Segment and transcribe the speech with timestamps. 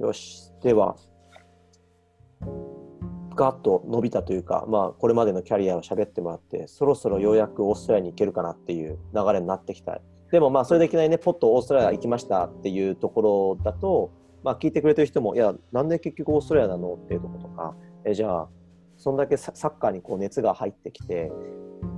[0.00, 0.50] よし。
[0.62, 0.96] では、
[3.36, 10.00] ガッと伸びたというか、まあ、これまでのキャリアを喋ってもらって、そろそろようやくオーストラリアに行けるかなっていう流れになってきた。
[10.32, 14.10] でもまあ、それでいきなりね、ポッとオーストラリア行きましたっていうところだと、
[14.42, 18.48] まあ、聞いてくれてる人も、いや、なんで結局オーストラリアなのっていうところとか、えじゃあ、
[18.96, 21.30] そんだけサッカーにこう熱が入ってきて、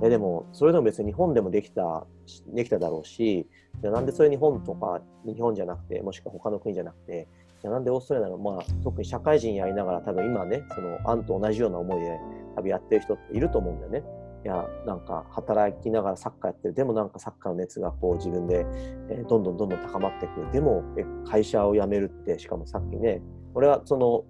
[0.01, 2.05] えでも、それでも別に日本でもできた
[2.47, 3.47] できただろうし、
[3.81, 7.27] じゃあなんでそれ日本とか、日本じゃなくて、もしくは他の国じゃなくて、
[7.63, 12.19] じゃあなんでオーストラリアなの、まあ、特に社会人やりながら、多分今ね、そのアンと同じような思いで
[12.57, 14.03] 多分やってる人っていると思うんだよね。
[14.43, 18.65] いや、なんか働きながらサッカーやってる、でもなんかサッカーの熱がこう自分で、
[19.09, 20.51] えどんどんどんどん高まっていく。
[20.51, 23.21] でも、え会社を辞めるって、しかもさっきね、
[23.53, 24.25] 俺はその、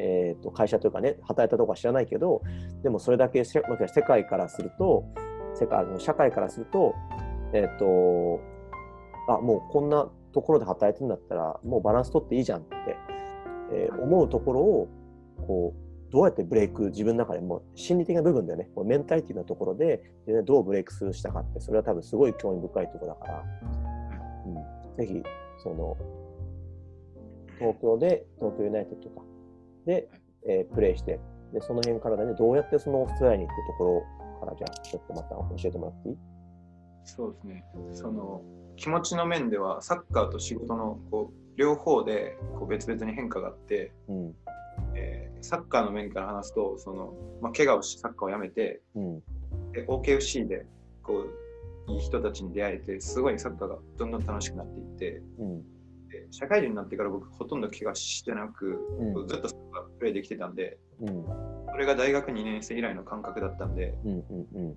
[0.00, 2.42] えー、と会社というかね、働いたとこは知らないけど、
[2.82, 3.62] でもそれだけ世
[4.04, 5.04] 界からすると、
[5.54, 6.92] 世界の社会からすると、
[7.52, 8.40] えっ、と、
[9.28, 10.08] あ、もうこんな
[10.38, 12.96] ところで働いてるんだったら、もうバランス取っていいじゃんって、
[13.72, 14.88] えー思うところを、
[15.46, 23.44] こう、どうやってブレイク、自分の中でも心理的な部分だよね、こうメンタリティのところで、でどうブレイクスルーしたかって、それは多分すごい興味深いところだから、
[24.46, 25.22] うん、ぜひ、
[25.62, 25.96] その、
[27.58, 29.26] 東京で、東京ユナイテッドとか。
[29.86, 30.08] で、
[30.46, 31.18] えープレイして、
[31.52, 36.16] で、その辺からだね、どうやってそのオーストラリアに行くところから、じゃあ、ちょっとまた教えてもらっていい？
[37.08, 37.64] そうですね。
[37.92, 38.42] その
[38.76, 44.34] 気持ちの面ではサッカーと仕事のこう両方でこう別々に変化があって、うん、
[44.94, 49.20] えーサッカーの面から話すとその、まあ、怪我をしサッカーをやめてうん、
[49.72, 50.66] で OKFC で
[51.02, 51.26] こ
[51.88, 55.62] ういい人たちに出会えてすごいサッカーがどんどん楽しくなっていってうん、
[56.08, 59.28] で社会人になってから僕ほとんど怪我してなく、うん。
[59.28, 61.24] ずっとサッカープレーできてたんでうん、
[61.70, 64.76] それが大学2年生以来の感覚だったんでうん、うん、うん、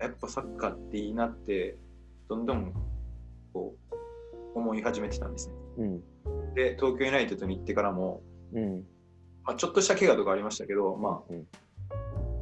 [0.00, 1.76] やっぱサッカーっていいなって
[2.28, 2.72] どんどん
[3.52, 3.74] こ
[4.54, 5.54] う思い始めてたんですね。
[5.78, 8.22] うん、で東京ユナイテッドに行ってからも、
[8.52, 8.84] うん、
[9.44, 11.46] まあ、ちょっとした怪我とかありましたけど、まうん。
[11.90, 11.94] あ、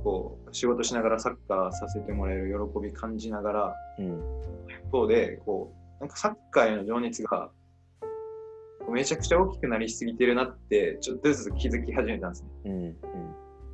[0.02, 4.20] こう仕事しながらサッカーさせてもらえる喜び感じながらうん、
[4.68, 7.50] 一方でこうなんかサッカーへの情熱が
[8.90, 12.48] めちゃくちゃ大きくなりすぎてるなってちょっとずつ気づき始めたんですね。
[12.66, 12.96] うん、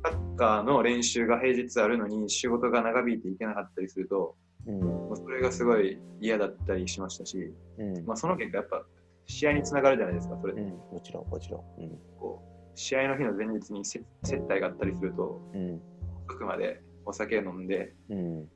[0.03, 8.85] サッカーの練習が平日あるのに仕事が長引いていけなかったりするとうん、もうそれがすごい嫌だったりしましたし、うん、まあ、その結果やっぱ
[9.25, 11.61] 試合につながるじゃないですかそれうん、もちろん、もちろん、
[12.19, 15.81] こう試合の日の前日に接接待があったりするとうん、
[16.27, 18.47] 遅くまでお酒飲んでうん、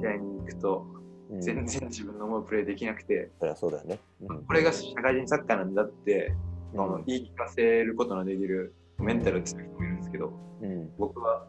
[0.00, 0.86] 試合に行くと
[1.30, 4.00] うん、全然自分の思うプレーできなくて、そりゃそうだよね。
[4.22, 6.34] うん、これが社会人サッカーなんだって、
[6.74, 7.04] うん。
[7.06, 10.32] 言い聞かせることのできるメンタル強い人もですけど
[10.62, 11.46] うん、僕は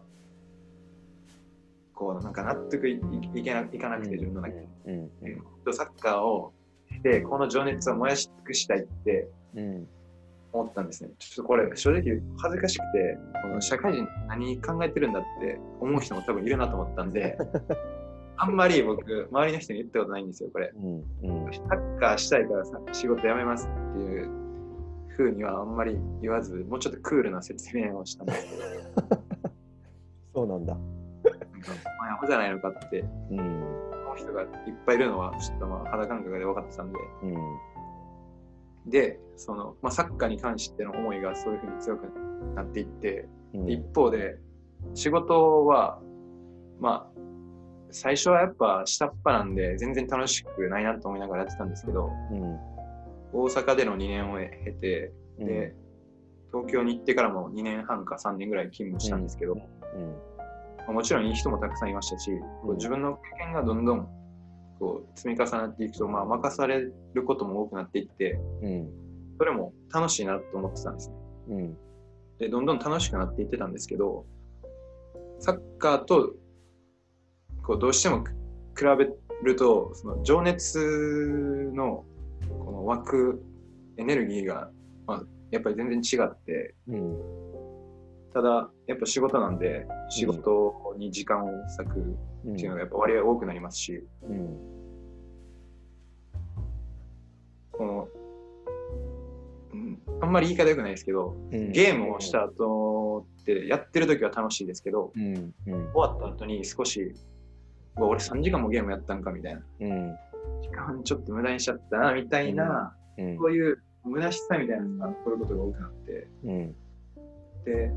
[1.93, 2.99] こうなんか納得い
[3.43, 4.93] けないかなくて自分の中で、うん、
[5.67, 5.73] うん。
[5.73, 6.53] サッカーを
[6.89, 9.87] してこの情熱を燃やし尽くしたいってうん、
[10.53, 11.09] 思ったんですね。
[11.19, 17.37] ちょっとこれ正直恥ずかしくて、この社会人何考えてるんだって思う人も多分いるなと思ったんで、
[18.37, 20.71] あんまり僕、周りの人に言ったことないんですよ、これ。
[20.71, 24.40] サッカーしたいからさ仕事辞めますっていう
[25.17, 28.33] 風にはあんまり言わず、もうちょっとクールな説明をしたんで。
[28.33, 29.21] すけど、
[30.33, 30.73] そうなんだ。
[30.73, 32.99] なんか、まあ、アホじゃないのかって。
[33.31, 34.47] うん、思う人がいっ
[34.85, 37.27] ぱいいるのは、ちょっとまあ肌感覚で分かってたんで、う
[38.87, 42.07] ん、で、その、まあ、サッカーに関しての思いがそういう風に強く
[42.55, 44.37] なっていって、うん、一方で
[44.93, 45.99] 仕事は
[46.79, 47.21] まあ
[47.91, 52.09] 最初はやっぱ下っ端なんで全然楽しくないなと思いながらやってたんですけど。
[52.31, 52.59] うん、
[53.33, 55.73] 大阪での2年を経てうん、で
[56.51, 59.61] 東京に行ってからも2年半か3年ぐらい勤務したんですけど、ま
[59.95, 60.15] うん、
[60.89, 62.31] あもちろんいい人もたくさんいましたし、
[62.61, 64.07] こう自分の経験がどんどん
[64.79, 68.89] こう積み重なっていくと、まあ、任されることも多くなっていってうん、
[69.37, 71.15] それも楽しいなと思ってたんですね。
[71.49, 71.77] うん、
[72.39, 74.25] でどんどん楽しくなっていってたんですけど
[75.39, 76.33] サッカーと
[77.63, 79.09] こうどうしても比べ
[79.43, 82.05] るとその情熱の
[82.49, 83.43] この湧く
[83.97, 84.69] エネルギーが、
[85.05, 87.17] まあ、やっぱり全然違ってうん、
[88.33, 91.47] ただやっぱ仕事なんで仕事に時間を
[91.77, 94.57] 割くうん、っていうのがやっぱ割合多くなりますしうん、
[97.71, 98.07] この、
[99.73, 105.53] うん、あんまり言い方良くないですけどうん、ゲームをした後ってやってる時は楽しいですけど終
[105.93, 107.13] わった後に少し、
[107.95, 109.61] 俺3時間もゲームやったんかみたいな。
[110.61, 116.75] うん、時間ちょっと無駄にしちゃったなみたいな、うん、そういう虚しさみたいなのが起こることが多くなって、うん、
[117.65, 117.91] で、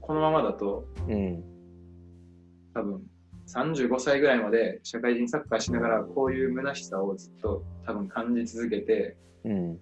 [0.00, 1.44] このままだとうん、
[2.74, 3.02] 多分
[3.48, 9.78] 35歳ぐらいまで社会人サッカーしながらこういう虚しさをずっと多分感じ続けて、うん、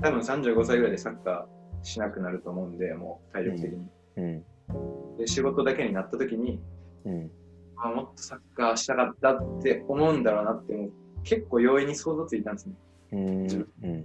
[0.00, 3.88] 多分35歳ぐらいでサッカーしなくなると思うんで、もう体力的に。
[4.16, 4.44] うん。
[5.18, 6.60] で仕事だけになった時に、
[7.04, 7.30] うん。
[7.82, 10.90] あもっとサッカーしたかったって思うんだろうなってもう
[11.24, 12.74] 結構容易に想像ついたんですね。
[13.12, 13.20] うん。
[13.20, 14.04] うん。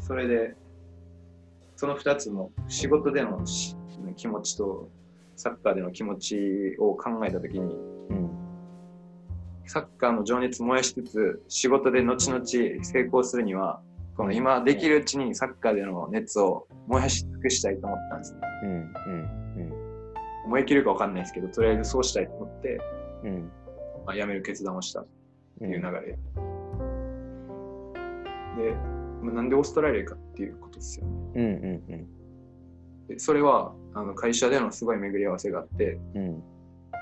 [0.00, 0.54] それで、
[1.76, 3.76] その2つの仕事でのし
[4.16, 4.90] 気持ちと
[5.36, 7.74] サッカーでの気持ちを考えた時に、
[8.10, 8.30] うん。
[9.66, 13.80] サッカーの情熱燃やしつつ仕事で後々成功するには、
[14.16, 18.40] この今できるうちにサッカーでの熱を燃やし尽くしたいと思ったんですね。
[18.64, 18.70] うん。
[18.70, 19.39] うん。
[20.50, 22.80] 燃え切るか分かんないですけど、とりあえずそうしたいと思って、
[23.24, 23.50] うん。
[24.04, 25.06] まあ、辞める決断をしたっ
[25.58, 25.90] ていう流れ。
[28.56, 28.74] で、
[29.22, 31.12] まあなんでオーストラリアかっていうことですよね。
[31.36, 31.44] うん。
[31.44, 32.06] うん。
[33.08, 36.42] でそれはあの会社でのすごい巡り合わせがあって、うん。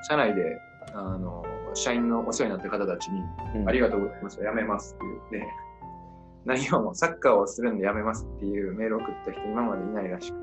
[0.09, 0.59] 社内で
[0.95, 3.23] あの社員のお世話になった方たちに、
[3.67, 5.49] ありがとうございました、辞めますって言って、
[6.45, 10.37] 内容もサッカーをするんで辞めますっていうメールを送った人今までいないらしく、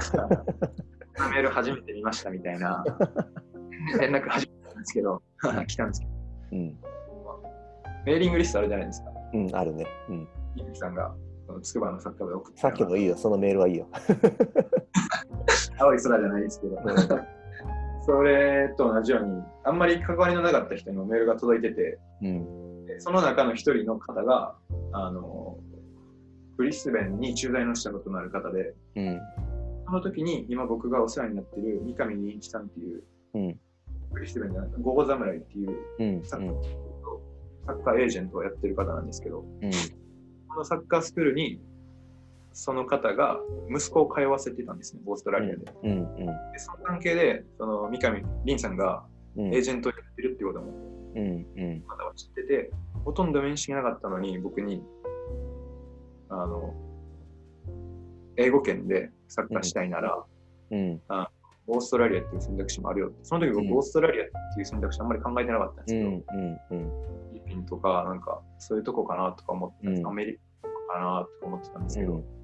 [1.18, 2.84] メール初めて見ましたみたいな
[3.98, 5.22] 連絡初めてなんですけど、
[5.66, 6.12] 来たんですけど、
[6.52, 6.78] うん。
[8.06, 9.10] メーリングリストあるじゃないですか。
[9.34, 9.50] うん。
[9.54, 9.86] あるね。
[10.08, 10.28] うん。
[10.56, 11.14] ゆきさんが
[11.46, 13.16] その筑波のサッカー部で送ってさっきのいいよ。
[13.16, 13.86] そのメールはいいよ。
[15.78, 16.78] 青い空じゃないですけど、
[18.04, 22.86] それと同じように、あんまり関わりのなかった人にもメールが届いてて、うん。
[22.86, 24.54] でその中の一人の方が、
[24.92, 25.58] あの、
[26.56, 29.20] ブリスベンに駐在のしたことのある方で、うん。
[29.90, 33.02] その時に今僕がお世話になってる三上仁一さんっていう、
[33.34, 33.60] うん。
[34.12, 36.24] ブリスベンじゃないゴゴ侍っていううん。
[36.24, 36.62] サッカー,、
[37.66, 39.70] サッカーエージェントをやってる方なんですけど、うん。
[40.48, 41.60] このサッカースクールに
[42.52, 43.38] その方が
[43.68, 45.64] 息子を通わせてたんですね、オーストラリアで。
[45.82, 45.90] うん。
[45.90, 45.92] う
[46.22, 46.26] ん。
[46.26, 49.04] でその関係で、その三上凛さんが
[49.36, 49.54] うん。
[49.54, 50.72] エージェントをやってるってことも
[51.16, 51.46] うん。
[51.56, 51.82] うん。
[51.82, 52.70] 方は知ってて、
[53.04, 54.84] ほとんど面識なかったのに、僕に、
[56.28, 56.74] あの、
[58.36, 60.24] 英語圏でサッカーしたいなら、
[60.70, 61.00] うん。
[61.66, 63.18] オーストラリアっていう選択肢もあるよって。
[63.22, 66.14] その時僕、うんオーストラリアっていう選択肢あんまり考えてなかったんですけど、うん。
[66.14, 66.78] うん。
[66.78, 66.90] うん。
[66.90, 72.40] フィリピンとか、なんか、そういうとこかなとか思ってたんです、うんアメリカかなとか思ってたんですけど、うん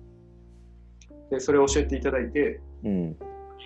[1.30, 3.16] で、それを教えていただいて、うん。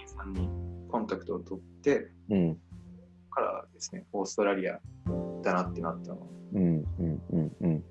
[0.07, 0.49] さんに
[0.91, 2.59] コンタクトを取ってうん。
[3.31, 4.81] からですね、オーストラリア
[5.43, 6.27] だなってなったの。
[6.55, 6.85] うん。
[6.99, 7.23] うん。
[7.31, 7.57] うん。
[7.61, 7.85] うん。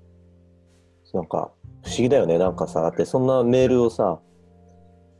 [1.12, 2.38] なんか、不思議だよね。
[2.38, 4.20] なんかさ、だってそんなメールをさ、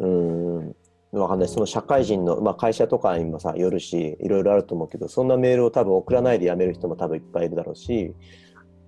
[0.00, 0.74] うーん、
[1.12, 1.48] わかんない。
[1.48, 8.14] その社会人の、まあ会社とかにもさ、よるし、いろいろあると思うけど、そんなメールを多分送らないで辞める人も多分いっぱいいるだろうし、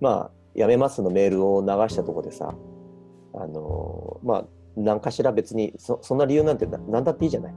[0.01, 2.53] まあ、辞めますのメールを流したところでさ、
[3.33, 4.45] あのーまあ、
[4.75, 7.53] 何かしら別にそ、そんな理由なんてな何だっていいじゃない。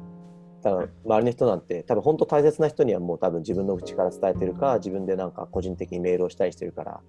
[0.62, 7.00] 多分周りの人なんて、多分本当大切な人にはもう多分自分の口から伝えてるか、自分でなんか個人的にメールをしたりしてるから、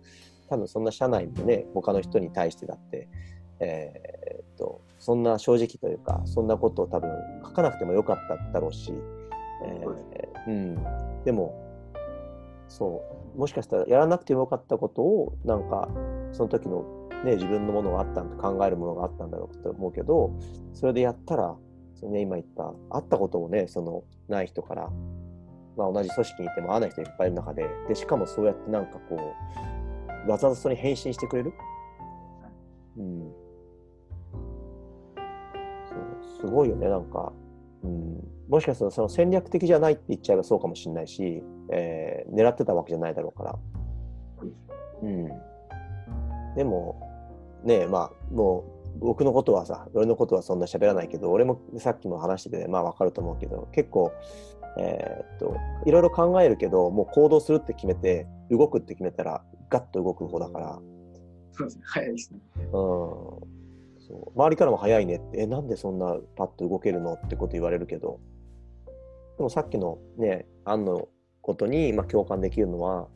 [0.50, 3.10] 多分そんな社内でね、他の人に対してだって、
[3.60, 7.10] えーっと、そんな正直というか、そんなことを多分
[7.44, 8.94] 書かなくてもよかっただろうし、
[9.66, 11.54] えーうん、でも、
[12.68, 13.02] そ
[13.36, 15.90] う、もしかしたらやらなくてもよかったことを、なんか、
[16.32, 16.86] その時の
[17.24, 20.32] ね、自分のものがあったんだ考えるものがあったんだろうと思うけど、
[20.74, 21.56] それでやったら、
[21.96, 24.92] そのね、今言った、会ったこともね、その、ない人から、
[25.76, 29.18] まあ、同じ組織にいても会わない人いっぱいいる中で、で、しかもそうやってなんかこ
[30.26, 31.54] う、わざわざそれに返信してくれる？
[32.98, 33.32] うん。
[36.40, 37.32] すごいよね、なんか、
[37.84, 38.24] うん。
[38.50, 43.60] もしかしたらその戦略的じゃないって言っちゃえばそうかもしれないし、えー狙ってたわけじゃないだろうから。
[45.04, 45.28] うん。
[46.56, 47.00] でも、
[47.64, 48.64] ねえ、まあ、も
[48.96, 54.12] う、僕のことはさ、俺のことはそんな喋らないけど、俺もさっきも話してて、まあわかると思うけど、結構、
[54.80, 60.80] えーっと、いろいろ考えるけど、もう行動するって決めて、動くって決めたら、ガッと動く方だから、
[61.52, 62.40] そうですね、早いですね。
[62.58, 62.68] うん、
[64.08, 64.40] そう。
[64.40, 65.16] 周りからも早いね。
[65.16, 68.20] って、え、なんでそんなパッと動けるのってこと言われるけど、
[69.38, 71.08] でもさっきのね、案の
[71.42, 73.08] ことに、まあ、共感できるのは、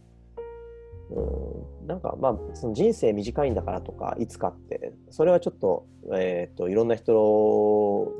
[1.11, 7.13] うん、なんかまあ、その人生短いんだからとか、いつかって、それはちょっと、えっ、と、いろんな人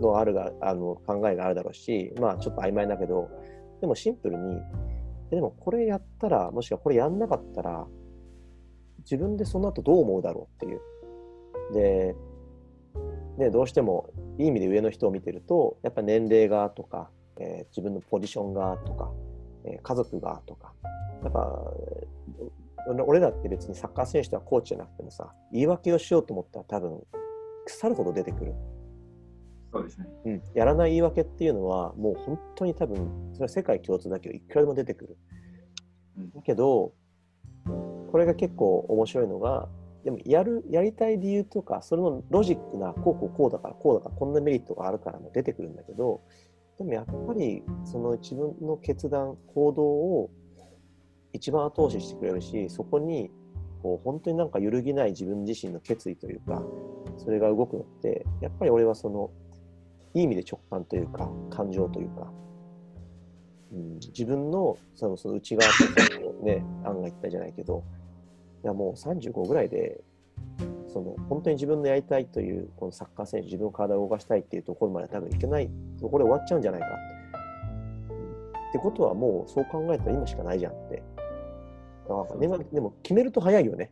[0.02, 3.30] のあるが、あの、考えがあるだろうし、まあ、ちょっと曖昧だけど、
[3.80, 4.62] でもシンプルに、
[5.30, 7.88] でもこれやったら、もしくはこれやんなかったら、
[9.00, 10.82] 自分でその後どう思うだろうっていう。
[11.74, 12.16] で、
[13.38, 19.12] ね、どうしてもいい意味で上の人を見てると、やっぱ年齢がとか、えー自分のポジションがとか、
[19.66, 20.74] えー家族がとか、
[21.24, 21.74] やっぱ、
[22.88, 27.02] 俺俺らって別にサッカー選手とはコーチじゃなくてもさ、言い訳をしようと思ったら多分、
[27.66, 28.54] 腐るほど出てくる。
[29.74, 30.08] そうですね。
[30.26, 35.18] うん、やらない言い訳っていうのは、もう本当に多分、それは世界共通だけど、いくらでも出てくる。
[36.18, 36.92] うんだけど、
[38.12, 39.70] これが結構面白いのが、
[40.04, 46.22] でもやる、やりたい理由とか、それのロジックな、こうこうこうだから、こうだから、こんなメリットがあるからも出てくるんだけど、
[46.78, 50.30] でもやっぱり、その自分の決断、行動を
[51.34, 53.30] 一番後押ししてくれるし、そこに、
[53.84, 56.64] こう、本当になんか揺るぎない自分自身の決意というか、
[57.18, 59.30] それが動くのって、やっぱり俺はその、
[60.14, 62.32] いい意味で直感というか、感情というか、
[63.72, 67.84] うん、自分のそのその内側とかね、案が言ったじゃないけど、
[68.64, 70.02] いやもう35ぐらいで、
[70.88, 78.80] その本当に自分のやりたいという、このサッカー選手、自分の体を動かしたいっていうところまで多分いけないところで終わっちゃうんじゃないかって。
[78.80, 81.04] ことはもうそう考えたら今しかないじゃんって。
[82.08, 82.48] だからで
[82.82, 83.92] も決めると早いよね。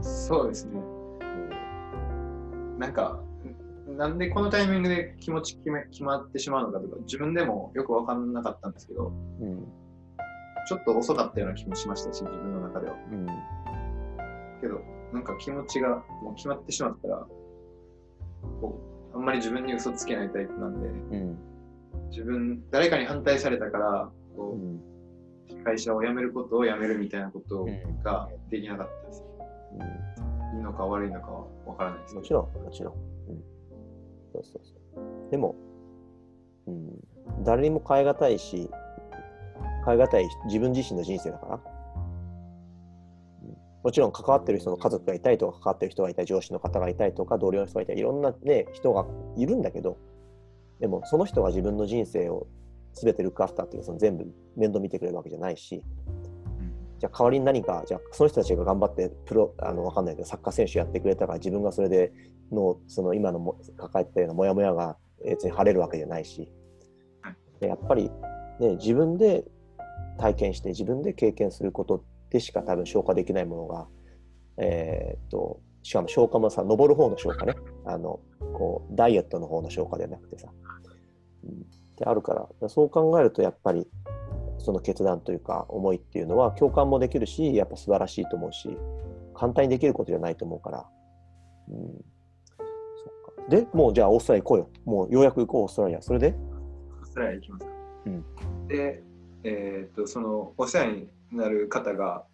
[0.00, 0.80] そうですね。
[0.80, 3.20] うんなんか、
[3.96, 9.64] なんでこのタイミングで気持ち決め決まってしまうのかとか、自分でもよく分かんなかったんですけど、うん
[10.68, 12.96] ちょっと遅かったような気もしましたし、自分の中では。
[13.10, 13.26] うん
[14.60, 14.80] けど、
[15.14, 17.26] なんか気持ちがもう決まってしまったら、
[18.60, 18.78] こ
[19.14, 21.38] うあんまり自分に嘘つけないタイプなんで、うん
[22.10, 24.80] 自分、誰かに反対されたから、うこん
[25.50, 29.24] う会社を辞めることを辞めるみたいなことうんができなかったです。
[30.54, 32.20] いいのか悪いのかは分からないですけど。
[32.20, 32.94] もちろん、もちろん。
[32.94, 33.42] うん、
[34.32, 35.30] そうそうそう。
[35.30, 35.54] でも、
[36.66, 38.70] うん、誰にも変え難いし、
[39.88, 41.60] 変え難い自分自身の人生だから。
[43.44, 43.56] うん。
[43.82, 49.96] もちろん関わってる人の家族がいたりとか、関わってる人がいたり、上司の方がいたりとか、同僚の人がいたり、いろんな、ね、人がいるんだけど、
[50.80, 52.46] でもその人が自分の人生を
[52.92, 54.26] 全てルックアフターっていうか、その全部
[54.56, 55.82] 面倒見てくれるわけじゃないし、
[56.98, 62.12] じゃあ代わりに何か、じゃあその人たちが頑張ってプロ、あのわかんないけど、サッカー選手やってくれたから、自分がそれで
[62.52, 66.50] の、その今のも抱えてたようなモヤモヤが別に晴れるわけじゃないし。
[67.60, 68.10] やっぱり、
[68.60, 69.44] ね、自分で
[70.18, 73.88] 体験して、自分で経験することでしか多分消化できないものが、
[74.58, 78.20] えーっと、しかも消化もさ、登る方の消化ね、あの、
[78.52, 80.52] こう、ダイエットの方の消化ではなくてさ、
[81.44, 81.54] うん、っ
[81.96, 83.88] てあるから、そう考えるとやっぱり、
[84.58, 88.76] その決断というか思いっていうのは共感もできるし、やっぱ素晴らしいと思うし、
[89.34, 90.86] 簡単にできることじゃないと思うから。
[91.68, 94.68] うん、そっかで、もうじゃあオーストラリア行こうよ。
[94.84, 96.02] もうようやく行こう、オーストラリア。
[96.02, 96.34] それで？
[97.00, 97.72] オーストラリア行きますか。
[98.06, 98.24] うん
[98.66, 99.02] で、
[99.44, 102.24] えーっと、そのお世話になる方が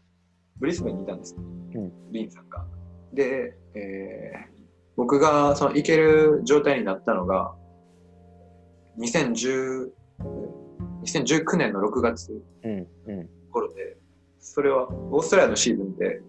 [0.58, 1.40] ブリスベンにいたんです、う
[1.78, 2.64] んリンさんが。
[3.12, 4.54] で、えー
[4.96, 7.52] 僕がその行ける状態になったのが、
[8.98, 9.90] 2010
[11.02, 12.30] 2019年の6月
[12.62, 13.28] うん、うん。
[13.50, 13.96] 頃で、
[14.38, 16.22] それはオーストラリアのシーズンって、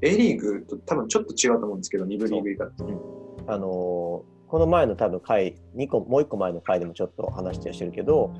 [0.00, 2.84] A リーグと多分ちょっと違うと思うんですけど、2部リーグ以下って。
[3.48, 8.32] あのーこの前の多分回、2個、もう1個前の回でもちょっと話してしてるけど、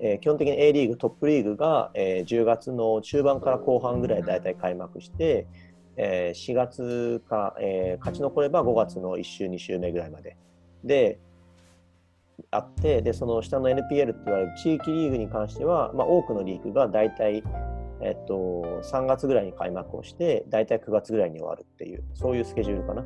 [0.00, 5.46] えー基本的に A リーグ、トップリーグが、えー10月の中盤から後半ぐらい大体開幕して、
[5.96, 10.36] えー4月か、えー勝ち残れば5月の1週、2週目ぐらいまで。
[10.84, 11.18] で、
[12.50, 17.42] あって、で、その下の NPL って言われる地域リーグに関しては、まあ、多くのリーグが大体、
[18.00, 23.04] えっと、3月ぐらいに開幕をして、大体9月ぐらいに終わるっていう、そういうスケジュールかな。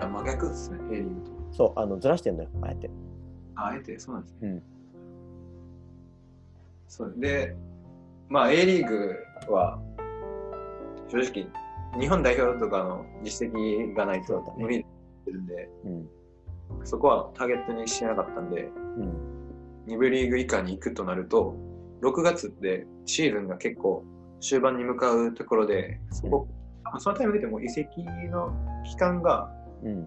[0.00, 1.30] あ真逆ですね、A リーグと。
[1.50, 2.90] そう、あのずらしてんのよ、あえて。
[3.56, 4.38] ああえて、そうなんですね。
[4.42, 4.75] うん
[6.88, 7.54] そうで、
[8.28, 9.16] まあ A リーグ
[9.48, 9.78] は
[11.08, 11.46] 正直
[12.00, 14.84] 日本代表とかの実績がないと無理っ
[15.24, 16.08] てるんで、うん。
[16.84, 19.92] そこはターゲットにしてなかったんで、うん。
[19.92, 21.54] 2部リーグ以下に行くとなると、
[22.02, 24.04] 6月ってシーズンが結構
[24.40, 26.48] 終盤に向かうところで、そこ、
[26.84, 28.52] あそのタイミングでもう移籍の
[28.84, 29.50] 期間が
[29.82, 30.04] うん。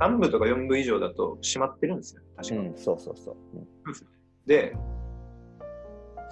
[0.00, 2.56] 3部とか4部以上だと閉まってるんですよ、確か。
[2.56, 3.36] うん、そうそうそう。
[3.54, 3.66] うん
[4.46, 4.76] で、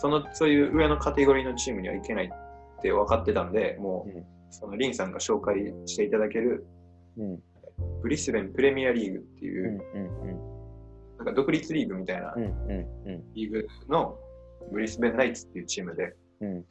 [0.02, 6.66] そのそういう上のカテゴリーのチームには行けないって分かってたんで、もう、うんそのリンさんが紹介していただける
[7.16, 7.42] うん。
[8.02, 9.54] ブリスベンプレミアリーグってうん。
[9.54, 11.16] いう、うん。
[11.16, 12.42] なんか独立リーグみたいなうん。
[12.42, 12.50] うん。
[12.50, 13.32] うん。
[13.32, 14.18] リーグの
[14.70, 16.64] ブリスベンナイツっていうチームで、うん。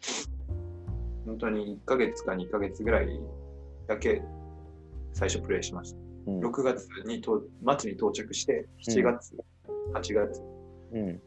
[1.25, 3.19] 本当に1ヶ月か2ヶ月ぐらい
[3.87, 4.21] だけ
[5.13, 5.97] 最初プレイしました。
[6.27, 6.39] うん。
[6.39, 7.41] 6月にと
[7.79, 9.35] 末に到着して、7月、
[9.95, 10.43] 8月、
[10.93, 11.21] うん。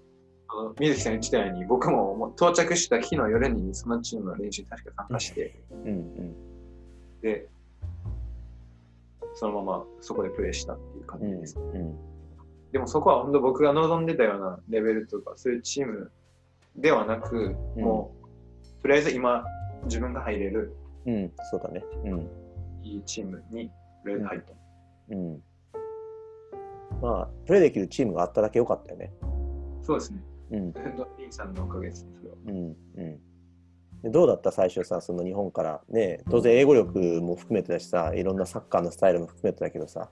[0.78, 6.34] 水木さん言ってたように、僕も到着した日の夜にそのチームの練習に確か参加して、うん。
[7.20, 7.48] で、
[9.34, 11.30] そのままそこでプレーしたっていう感うん。
[11.32, 11.58] じです。
[11.58, 11.96] うん。
[12.72, 16.10] でもそこは本当僕が望んでたようなレベルとか、そういうチーム
[16.76, 19.44] ではなく、うんもう、とりあえず今、
[19.84, 20.74] 自分が入れる
[21.06, 21.32] うん。
[21.50, 21.84] そうだね。
[22.04, 22.28] うん。
[22.82, 23.70] いいチームに、
[24.02, 24.52] とりあえず入った。
[25.10, 25.42] うん。
[27.02, 29.12] まあ、プレーできるチームがあっただけ良かったよね。
[29.82, 30.20] そうですね。
[30.56, 30.72] うん。
[31.18, 32.06] リンさんのおかげです。
[32.46, 32.76] うん。
[32.96, 33.20] うん。
[34.02, 40.10] でどうだった最初さ、その日本からね、当然英語力も含めてだしさ、いろんなサッカーのスタイルも含めてだけどさ、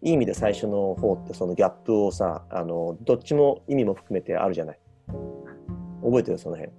[0.00, 4.78] いい意味で最初の方ってそのギャップをさ、あのどっちも意味も含めてあるじゃない。
[6.02, 6.38] 覚えてる？
[6.38, 6.72] その辺。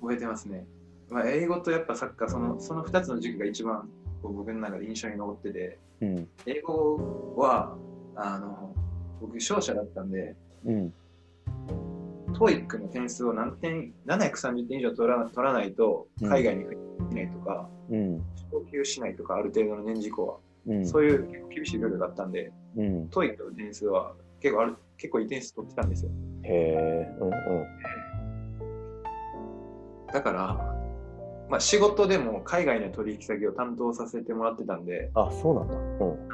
[0.00, 0.66] 覚えてますね。
[1.10, 3.88] まあ、英語とやっぱサッカー、そのその2つの軸が一番
[4.22, 6.28] 僕の中で印象に残ってて、うん。
[6.46, 7.76] 英語は
[8.16, 8.74] あの
[9.20, 10.34] 僕、勝者だったんで、
[10.64, 10.94] うん。
[12.34, 16.76] TOEIC の点数を何点、730点以上取ら取らないとうん海外にで
[17.10, 18.22] きないとか、うん。
[18.50, 20.36] 昇級しないとか、ある程度の年次以降は、
[20.66, 20.86] うん。
[20.86, 23.08] そういう結構厳しいルールがあったんで、うん。
[23.08, 26.10] TOEIC の点数は結構ある結構いい点数取ってたんですよ。
[26.42, 27.16] へえ。
[27.20, 27.32] うんうん。
[30.12, 30.74] だから、
[31.48, 35.74] まあ、仕事でも海外の取引先を担当させてもらってたんで、あ、そうなんだ。
[35.74, 36.28] うん。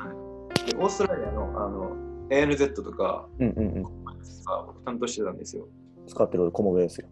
[0.66, 1.97] でオーストラリアのあの
[2.30, 3.83] ANZ とかうんうんうん。
[3.83, 5.66] が僕担当してたんですよ。
[6.10, 7.08] 使ってるコモベですよ。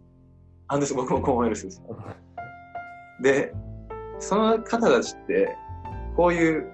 [0.67, 1.81] あんです、僕も コモンウェルスです。
[3.21, 3.53] で、
[4.19, 5.55] その方たちって、
[6.15, 6.69] こういう、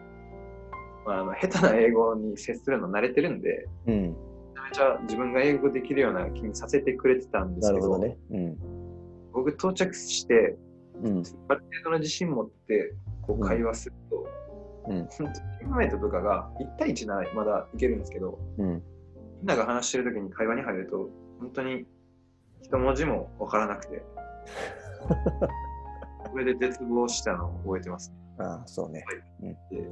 [1.06, 3.94] まあ、あの下手な英語に接するの慣れてるんで、うん。
[3.94, 4.12] め
[4.56, 8.18] ちゃめちゃ自分が英語できるような気にさせてくれてたんですけど、なるほどね。
[8.32, 8.58] うん。
[9.32, 10.58] 僕到着して、
[11.04, 11.24] うん。
[11.48, 14.18] ある程度の自信持ってこう会話すると、
[14.88, 18.68] うんチームメイトとかが1対1ならまだいけるんですけど、うん。
[18.68, 21.86] みんなが話してる時に会話に入ると、本当に
[22.66, 24.04] 一文字もわからなくて、
[26.32, 28.12] これで絶望したのを覚えてます。
[28.40, 29.06] ああ、そうね。
[29.70, 29.88] で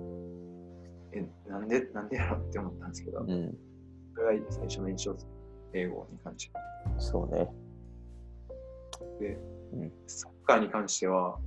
[1.11, 3.57] え、なんで、なんでやろって思ったんですけど、うん。
[4.15, 5.27] それが最初の印象です。
[5.73, 6.53] 英語に関して。
[6.97, 7.47] そうね。
[9.19, 9.37] で、
[9.73, 11.37] うんサッカーに関しては、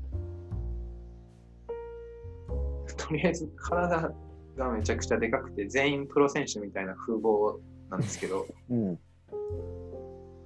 [2.97, 4.15] とりあえず体
[4.57, 7.59] がめちゃくちゃでかくて、全員プロ選手みたいな風貌
[7.91, 8.99] なんですけど、うん。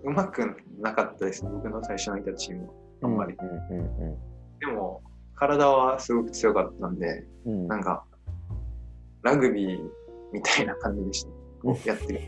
[0.05, 2.73] うまくなかったです、僕の最初のいたチームは。
[3.03, 3.35] あんまり。
[3.35, 4.19] うんうん
[4.61, 5.03] でも、
[5.35, 7.53] 体はすごく強かったんで、うん。
[7.53, 7.69] うん。
[7.69, 8.05] なんか、
[9.23, 9.79] ラグビー
[10.35, 11.31] みたいな感じでした。
[11.63, 12.21] こうやってる。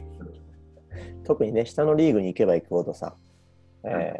[1.24, 3.16] 特にね、下のリーグに行けば行くほどさ、
[3.84, 4.14] え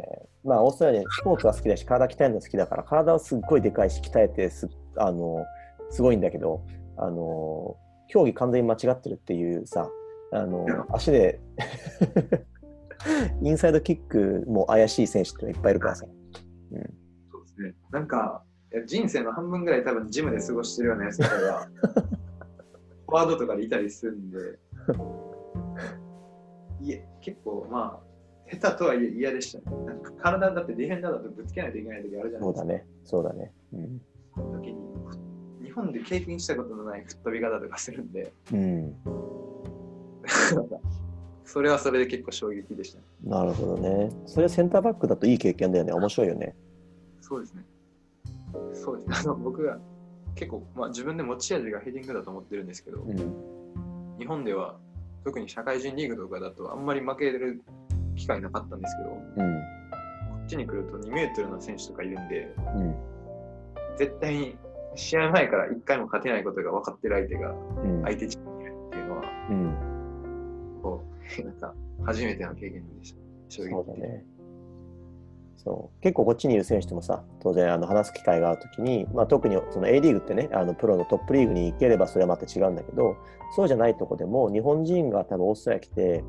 [0.45, 5.45] ーまあ、オーストラリアスポーツが好きだし、体鍛えるの好きだから、体はすっごいでかいし、鍛えてすあの
[5.89, 6.61] すごいんだけど、
[6.97, 7.77] あの
[8.09, 9.89] 競技完全に間違ってるっていうさ、
[10.31, 11.39] あの足で
[13.41, 16.05] インサイドキックも怪しい選手っていっぱいいるからさ。
[16.05, 16.11] そ
[16.77, 16.87] うで
[17.47, 17.75] すね。
[17.91, 18.43] なんか、
[18.85, 21.69] 人生の半分ぐらい多分ジムで過ごしてるようなやつとかが、
[23.05, 24.59] フォワードとかでいたりするんで、
[26.81, 28.13] いえ、結構まあ、
[28.51, 29.85] 下手とはいえ嫌でしたね。
[29.85, 32.61] なんか体だってディフェンダーだとぶつけないといけない時あるじゃないですか。
[32.61, 33.53] そうだね、そうだね。
[33.73, 34.01] うん。
[34.53, 34.93] 時に
[35.63, 38.95] 日本で経験したことのない吹っ飛び方とかするんで、うん、
[41.45, 43.03] それはそれで結構衝撃でした、ね。
[43.23, 44.11] なるほどね。
[44.25, 45.93] それセンターバックだといい経験だよね。
[45.93, 46.55] 面白いよね。
[47.21, 47.63] そうですね。
[48.73, 49.15] そうですね。
[49.19, 49.77] あの僕が
[50.35, 53.17] 結構、まあ、自分で持ち味がヘディングだと思ってるんですけど、うん。
[54.17, 54.77] 日本では
[55.23, 57.61] 特に社会人リーグとかだとあんまり負ける
[58.15, 59.57] 機会なかったんですけど、こうん。
[59.57, 62.95] っちに来ると2メートルの選手とかいるんで、うん。
[63.97, 64.57] 絶対に
[64.95, 68.01] 試合前から1回も勝てないことが分かってる相手がうん。
[68.03, 69.23] 相手チームにいるっていうのは、
[71.41, 71.73] なんか
[72.05, 73.19] 初めての経験でした。
[73.49, 74.25] そうだね。
[75.63, 83.15] そう結構こっちにいる選手ともさ当然あの話す機会があるときに、まあ、特にその A リーグってねあのプロのトップリーグに行ければそれはまた違うんだけど
[83.55, 86.23] そうじゃないとこでも日本人が多分オーストラリア来て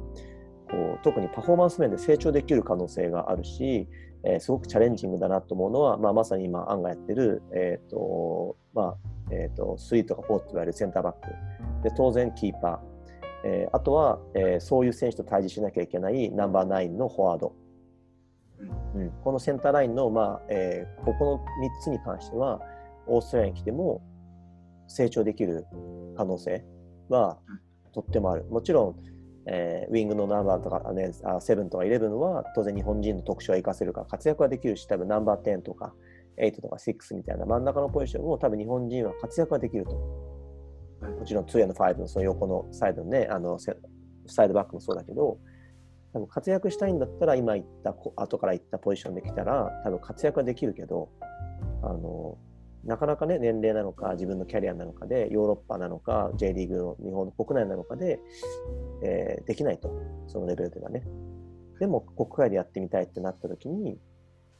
[0.70, 3.88] こう特にパフォーマンス面で成長できる可能性があるし、
[4.24, 8.96] えーすごくチャレンジングだなと思うのは、まあ、まさに今アンがやってる、えーとまあ
[9.30, 11.28] えー、と3とか4と言われるセンターバック
[11.82, 12.93] で当然キーパー、
[13.44, 17.54] えーあとは、えーそういう選手と対峙しなきゃいけないナンバーナインのフォワード
[18.94, 22.60] うん、このセンターラインの、まあえーここの3つに関しては、
[23.06, 24.00] オーストラリアに来ても
[24.88, 25.66] 成長できる
[26.16, 26.64] 可能性
[27.08, 27.38] は
[27.92, 28.44] とってもある。
[28.44, 28.96] もちろん、
[29.46, 35.92] えーウィングのナンバーとか、ね、あ7とか11は当然日本人の特徴を生かせるから活躍はできるし、多分ナンバー10とか
[36.38, 40.33] 8とか6みたいな真ん中のポジションも多分日本人は活躍はできると。
[41.10, 43.72] もちろん2 and 5のその横のサイドのね、あのサ
[44.44, 45.38] イドバックもそうだけど、
[46.14, 51.10] 多分活躍したいんだったら今言った後から言ったポジションできたら多分活躍はできるけど
[51.82, 52.38] あの
[52.84, 58.20] なかなかね年齢なのか自分のキャリアなのかでヨーロッパなのか J リーグの日本の国内なのかで、
[59.02, 59.90] えーできないと
[60.28, 61.02] そのレベルではね。
[61.80, 63.98] でも国外でやってみたいってなった時に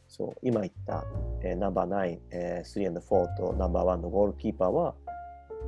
[0.09, 1.05] そう今言った、
[1.41, 4.95] えーナンバー9、えー、3&4 とナンバー1のゴールキーパーは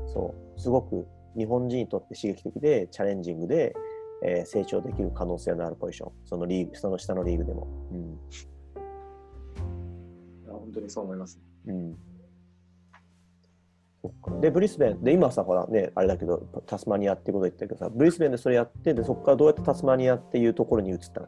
[0.06, 1.08] そうすごく
[1.38, 3.76] 日本人にとって刺激的でチャレンジングで
[4.24, 7.68] えー成長できる可能性のあるポジション、そのリーグその下のリーグでも。
[7.92, 8.20] うん、
[10.48, 11.40] 本本当にそう思います。
[11.68, 11.98] うん。
[14.42, 21.28] で、ブリスベン、で、今さ、ほらね、あれだけど、タスマニアってこと言ったけどさ、ブリスベンでそれやって、で、そこからどうやってタスマニアっていうところに移ったの？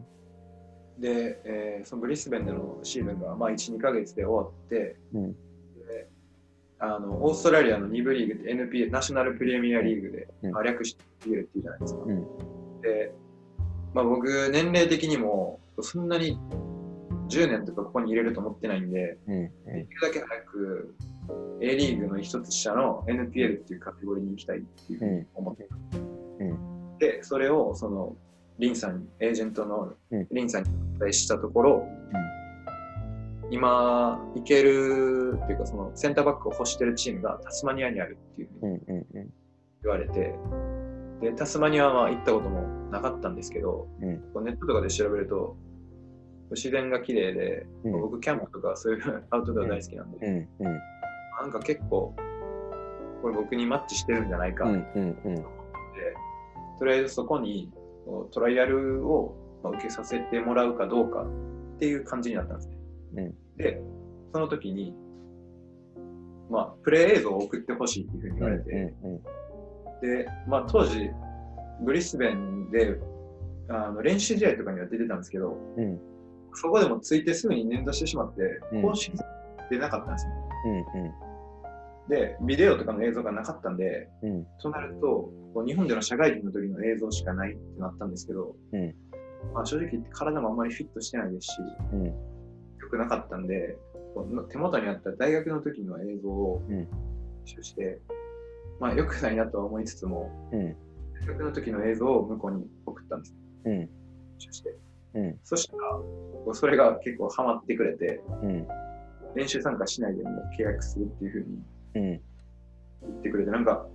[0.97, 5.35] で、えーそのブリスベンでのシーズンが、まあ、1、2ヶ月で終わって、うん。
[6.79, 11.99] であのオーストラリアの2部リーグって NPA、ナショナルプレミアリーグで、うんまあ略して NPL っていうじゃないですか。
[12.05, 12.81] うん。
[12.81, 13.13] で、
[13.93, 16.39] まあ、僕、年齢的にも、そんなに
[17.29, 19.43] 10年とかここに入れると思ってないんで、うん。
[19.43, 19.51] で
[19.87, 20.95] きるだけ早く
[21.61, 25.67] A リーグの一つ下の NPL っていうカテゴリーに行きたいっていうふうに思って、
[26.39, 26.97] うん。
[26.97, 28.15] で、それをその
[28.57, 31.87] リンさんに、エージェントのうんリンさんにお伝えしたところ、
[33.51, 38.49] 今、行けるっていうか、そのセンターバックを欲してるチームがタスマニアにあるっていう。
[39.81, 40.35] 言われて、
[41.21, 45.57] で、タスマニアはまあ行ったこともなかったんですけど、うんこうネットとかで調べると、
[46.51, 50.65] 自然が綺麗で、うん僕、キャンプとかそういう アウトドア大好きなんで、うん。
[50.65, 50.79] うん。
[51.41, 52.13] なんか結構、
[53.21, 54.83] これ僕にマッチしてるんじゃないかうん。
[54.83, 55.39] と思って。
[56.79, 57.71] とりあえずそこに
[58.31, 61.23] トライアルをまあ受けさせてもらうかどうか
[61.75, 62.78] っていう感じになったんですね。
[63.15, 63.81] うんで、
[64.33, 64.95] その時に、
[66.49, 69.21] まあ、プレイ映像を送ってほしいっていうふうに言われて、うん。
[70.01, 71.11] で、まあ、当時、
[71.83, 72.97] ブリスベンで
[73.69, 75.99] あの練習試合とかには出てたんですけど、うん。
[76.53, 78.41] そこでもついてすぐに捻挫してしまって
[78.71, 79.11] うん、公式
[79.69, 80.33] 出なかったんですね。
[80.95, 82.09] うん。
[82.09, 84.47] で、ビデオとかの映像がなかったんで、うん。
[84.61, 85.31] となると、
[85.65, 88.95] 日本での社会人の時の映像しかないってなったんですけど、うん
[89.53, 91.57] まあ、正直言って体もあんまりフィットしてないですし、
[91.93, 92.13] うん。
[92.91, 93.77] 良くなかったんで、
[94.49, 96.87] 手元にあった大学の時の映像をうん編
[97.45, 97.99] 集して、
[98.79, 100.75] まあ良くないなとは思いつつも、うん。
[101.21, 103.35] 大学の時の映像を向こうに送ったんです。
[103.65, 103.89] うん。
[104.39, 104.75] して。
[105.13, 105.39] うん。
[105.43, 108.67] そしたら、それが結構ハマってくれて、うん。
[109.35, 111.45] 練習参加しないでも契約するっていうふうに
[111.95, 112.03] うん。
[112.03, 112.21] 言
[113.19, 113.85] ってくれて、なんか、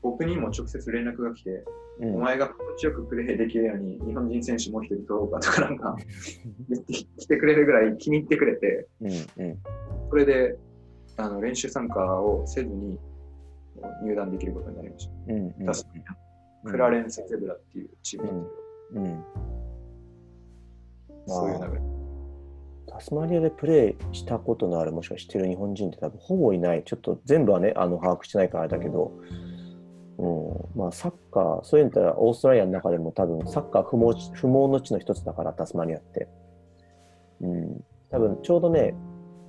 [0.00, 1.64] 僕にも直接連絡が来て、
[2.00, 2.14] うん。
[2.16, 5.96] お前が心地よくプレーできるように日本人選手もう一人取ろうかとかなんか
[6.68, 9.10] 言ってきてくれるぐらい気に入ってくれて、うん。
[9.10, 9.58] うん。
[10.10, 10.56] それで
[11.16, 12.98] あの練習参加をせずに
[14.04, 15.12] 入団できることになりました。
[15.32, 15.50] うん。
[15.66, 16.04] 確かに
[16.64, 18.54] クラレンス・ゼブラっていうチームなんです
[18.94, 19.04] うん。
[19.04, 19.10] け
[21.26, 21.82] ど、そういう流れ。
[22.86, 26.82] タスマニアでプレーしたことのある、もしくはしてる日本人って多分ほぼいない。
[26.84, 29.51] ちょっと全部はね、あの把握してないからだけど、うん、
[30.76, 36.28] まあサッカー、そういうのったらオーストラリアの中でも多分サッカー不毛不毛の地の一つだから、タスマニアって。
[37.40, 38.94] うん、多分ちょうどね、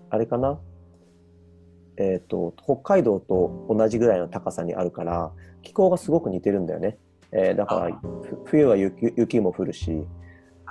[0.09, 0.59] あれかな、
[1.97, 6.97] えっ、と、北海道と同じぐらいの高さにあるから、気候がすごく似てるんだよね。
[7.31, 8.01] えーだから
[8.45, 10.07] 冬は雪雪も降るし、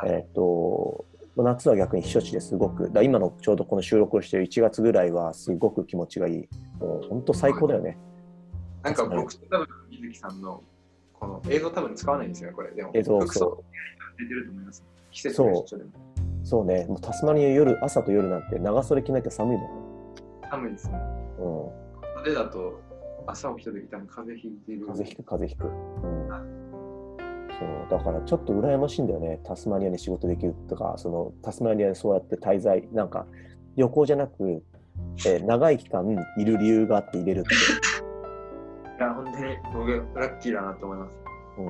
[0.05, 1.05] えっ、と、
[1.37, 6.49] 夏は逆に避暑地ですごく、だ今のちょうどこの収録をしている1月ぐらいはすごく気持ちがいい。
[6.79, 7.99] もう本当最高だよね。
[8.83, 10.63] なんか僕と多分水木さんの
[11.13, 12.71] この映像多分使わないんですよね、これ。
[12.73, 13.65] でも映像服装
[14.19, 14.85] 出てると思います。
[15.11, 15.91] 季節の一緒でも
[16.45, 19.71] そうね、もうタスマニア夜、朝と夜なんて長袖着なきゃ寒いも
[20.51, 20.97] 寒いですね。
[20.97, 20.99] ん。
[20.99, 21.71] うん。
[22.19, 22.81] 袖だと
[23.27, 24.87] 朝起きた時多分風邪ひいている。
[24.87, 26.07] 風邪ひく、風邪ひく。
[26.07, 26.29] うん。
[27.59, 29.41] そう、だからちょっと羨ましいんだよね。
[29.45, 33.27] タスマニアで仕事できるとか、そのタスマニアでそうやって滞在、なんか
[33.77, 34.63] 旅行じゃなく、
[35.27, 36.05] えー長い期間
[36.39, 37.51] いる理由があって入れるって。
[39.83, 41.17] 僕ラッキーだなと思います。
[41.59, 41.65] うん。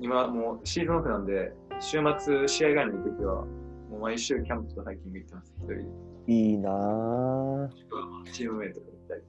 [0.00, 3.46] 今もうシーズンオフなんで、週末試合以外の時は、
[3.90, 5.84] もう毎週キャンプとハイキング行ってます、一人で。
[6.26, 7.68] いいなぁ。
[8.30, 9.22] チームメイトと行ったり。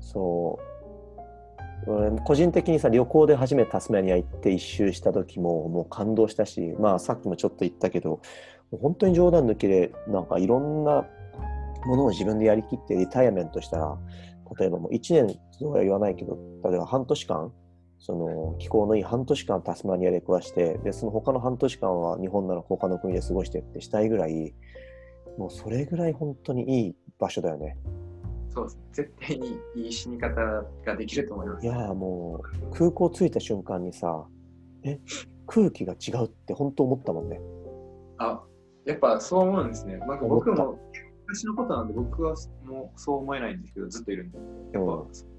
[0.00, 0.58] そ
[1.86, 1.90] う。
[1.90, 8.20] 俺個人的にさ、旅行で初めてタスマニア行って一周した時ももう感動したし、まあさっきもちょっと言ったけど、
[8.80, 11.06] 本当に冗談抜きで、なんかいろんな
[11.86, 13.96] ものを自分でやりきってリタイアメントしたら、
[14.58, 17.52] 例えばもう1年とは言わないけど、例えば半年間、
[17.98, 24.54] その気候のいい半年間タスマニアで暮らして、で、その他の半年間は日本なら他の国で過ごしてってしたいぐらい、
[25.38, 27.76] もうそれぐらい本当にいい場所だよね。
[28.50, 28.82] そうですね。
[28.92, 30.34] 絶対にいい死に方
[30.84, 31.64] ができると思います。
[31.64, 34.26] いやーもう空港着いた瞬間にさ、
[34.82, 34.98] え、
[35.46, 37.40] 空気が違うって本当思ったもんね。
[38.18, 38.42] あ、
[38.84, 39.96] やっぱそう思うんですね。
[39.98, 40.78] なんか僕思も
[41.26, 44.38] 昔のことなんで僕はもうそう思えないんですけど、ずっといるんで。
[44.72, 45.31] やっぱ、うん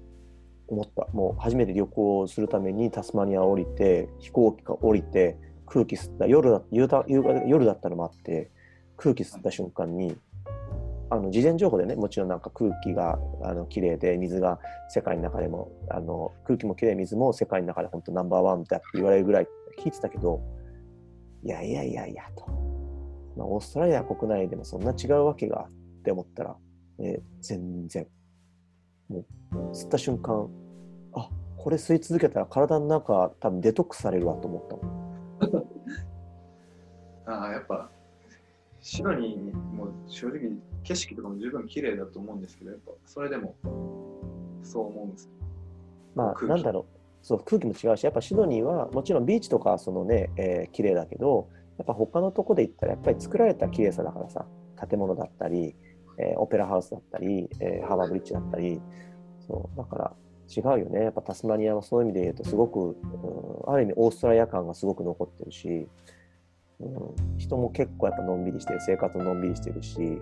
[0.68, 1.08] 思った。
[1.12, 8.50] もう初めて旅行するためにタスマニア降りて、飛行機が降りて、空気吸った、夜だ夕方夕方夜だったのもあって、
[8.96, 10.16] 空気吸った瞬間に、
[11.10, 19.48] あの事前情報でね、もちろんなんか空気があの綺麗で、水が世界の中でも、あの空気も綺麗、水も世界の中で本当ナンバーワンだって言われるぐらい
[19.78, 20.40] 聞いてたけど、
[21.42, 22.46] いやいやいやいやと。
[23.36, 26.56] まあ、オーストラリア国内でもそんな違うわけがって思ったら、
[27.00, 28.06] えー全然。
[29.08, 30.48] もう、吸った瞬間、
[31.14, 34.82] あこれ吸い続けたら体の中、多分デトックスされるわと思ったも
[35.62, 35.66] ん。
[37.26, 37.90] ああ、やっぱ、
[38.80, 40.50] シドニーも正直
[40.82, 43.54] 景色とかも十分綺麗だと思うんですけど、やっぱそれでも
[44.62, 45.30] そう思うんです。
[46.14, 54.44] まあ、なんだろう、そう空気も違うし、やっぱシドニーはもちろんビーチとかはそのね、えー綺麗だけど、やっぱ他のとこで言ったら、やっぱり作られた綺麗さだからさ、
[54.86, 55.74] 建物だったり、
[56.18, 58.80] えーオペラハウスだったり、えーハーバーブリッジだったり、
[59.46, 60.12] そうだから
[60.48, 65.88] 違うよね、やっぱタスマニアはそういう意味で言うと、すごく、うんある意味オーストラリア感がすごく残ってるし、
[66.80, 70.20] うん、人も結構やっぱのんびりしてる、生活ものんびりしてるし、うん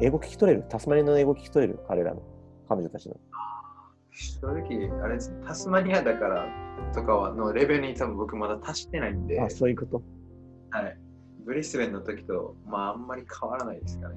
[0.00, 2.22] 英語聞き取れる、タスマニアの英語聞き取れる、彼らの、
[2.68, 3.16] 彼女たちの。
[4.12, 6.46] 正直、あれですね、タスマニアだから
[6.94, 10.02] とかはのレベルに多分僕まだ達してないんで、あ、そういうこと？
[10.70, 10.98] はい、
[11.44, 14.16] ブリスベンの時と、まああんまり変わらないですかね。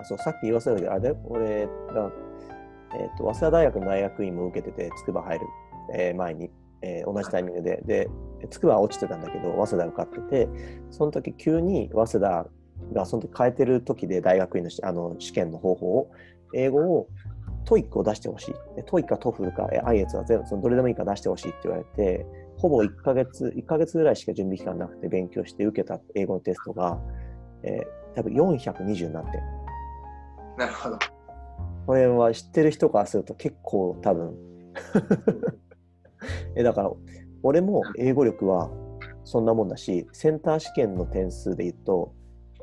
[0.00, 2.12] あそうさっき言わせたけど、あれ俺が、
[2.94, 5.46] えー、と早稲田大学の大学院も受けてて、筑波入る、
[5.94, 6.50] えー前に、
[6.82, 8.08] えー同じタイミングで、で、
[8.50, 10.48] 筑波は落ちてたんだけど、早稲田受かってて、
[10.90, 12.46] その時急に早稲田
[12.94, 16.10] がその時変えてる時で大学院のあの試験の方法を、
[16.54, 17.08] 英語を
[17.64, 18.54] TOEIC を出してほしい。
[18.86, 22.24] TOEIC か TOEFL か、え IELTS は全部そのどれでもいいから出してほしいって言われて、
[22.58, 26.98] ほぼ1ヶ月、1ヶ月ぐらいしか準備期間なくて勉強して受けた英語のテストが、
[27.62, 29.40] えー多分420になって。
[30.56, 30.98] なるほど。
[31.86, 34.34] これは知ってる人からすると結構多分
[36.56, 36.92] えだから
[37.42, 38.70] 俺も英語力は
[39.24, 42.12] そんなもんだしセンター試験の点数で言うと、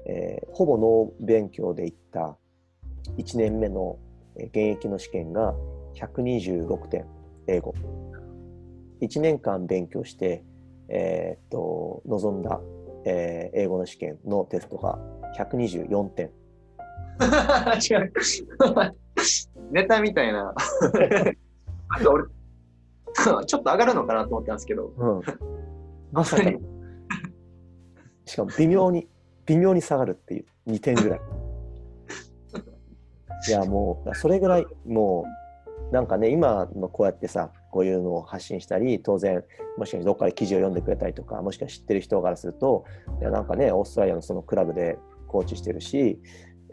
[0.05, 2.38] えーほぼノー勉強でいった
[3.17, 3.97] 1年目の
[4.36, 5.55] えー現役の試験が
[5.95, 7.05] 126点
[7.47, 7.73] 英語
[9.01, 10.43] 1年間勉強して、
[10.89, 12.60] えーっと臨んだ、
[13.05, 14.99] えー英語の試験のテストが
[15.38, 16.31] 124点。
[17.89, 18.13] 違う。
[19.71, 20.53] ネタみたいな。
[21.89, 22.25] あと俺、
[23.45, 25.21] ちょっと上がるのかなと思ったんですけど、うん、
[26.12, 26.60] まさかの。
[28.25, 29.08] しかも微妙に
[29.45, 30.45] 微妙に下がるっていう。
[30.67, 31.21] 2点ぐらい。
[33.47, 35.25] いやもうそれぐらいも
[35.91, 39.43] うなんかね今のこうやってさこういうのを発信したり当然
[39.77, 42.85] もしかしてどっかで記事を読んでくれたりとかもしかして知ってる人からすると
[43.19, 46.17] いやなんかねオーストラリアのそのクラブでコーチしてるし、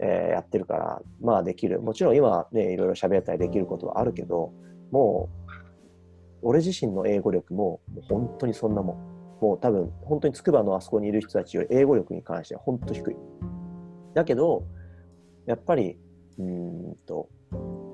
[0.01, 4.53] えーやってるからまあできるもちろん今ねいろいろ喋ったりできることはあるけど
[4.91, 5.53] もう
[6.43, 9.13] 俺自身の英語力ももう本当にそんなもん。
[9.41, 13.15] もう多分本当に筑波のあそこにいる人たちより英語力に関しては本当低い。
[14.13, 14.63] だけど、
[15.45, 15.97] やっぱり、
[16.39, 17.27] うんと、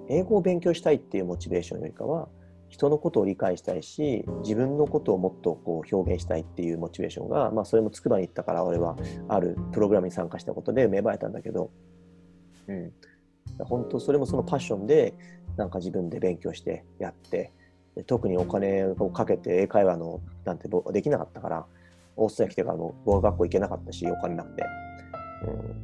[0.09, 2.29] 英語を勉強したいっていうモチベーションよりかは、
[2.69, 8.95] 人のことを理解したいし、自分のことをもっとこう表現したいっていうモチベーションが、まあそれも筑波に行ったから俺は
[9.27, 11.71] あるプログラムに参加したことで芽生えたんだけど、
[12.67, 12.93] うん。
[13.65, 15.13] 本当それもそのパッションで、
[15.57, 17.51] なんか自分で勉強してやって、
[18.05, 21.65] 特にお金をかけて英会話のなんてできなかったから、
[22.15, 24.63] オーストラリア来てからも語学学校行けなかったし、お金なくて。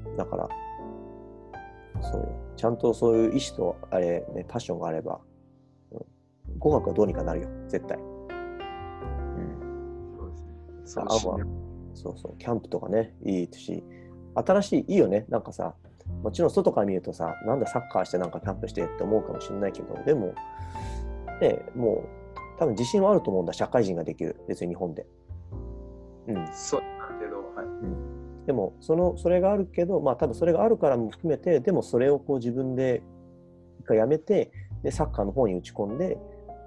[0.07, 0.49] うん、だから、
[2.01, 5.19] そうよちゃんとそういう意思とあれ、ね、パッションがあれば、
[6.57, 7.97] 語学はどうにかなるよ、絶対。
[7.97, 8.07] うん、
[10.15, 10.51] そうですね。
[11.13, 13.83] そうそうそう、キャンプとかね、いいし、
[14.35, 15.75] 新しい、いいよね、なんかさ、
[16.23, 20.33] もちろん外から見るとさ、なんだサッカーしてなんかキャンプしてって思うかもしれないけど、でも、
[21.41, 25.05] ね、もう、多分自信はあると思うんだ、社会人ができる、別に日本で。
[26.27, 26.47] うん。
[26.53, 28.45] そう、ある程度、はい。
[28.45, 33.01] でも、その、それがあるけど、まあ多分それがあるからも含めて、でもそれをこう自分で
[33.79, 34.51] 一回やめて、
[34.83, 36.17] で、サッカーの方に打ち込んで、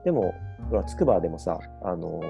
[0.05, 0.35] でも、
[0.71, 2.25] ほら、筑波でもさ、あのー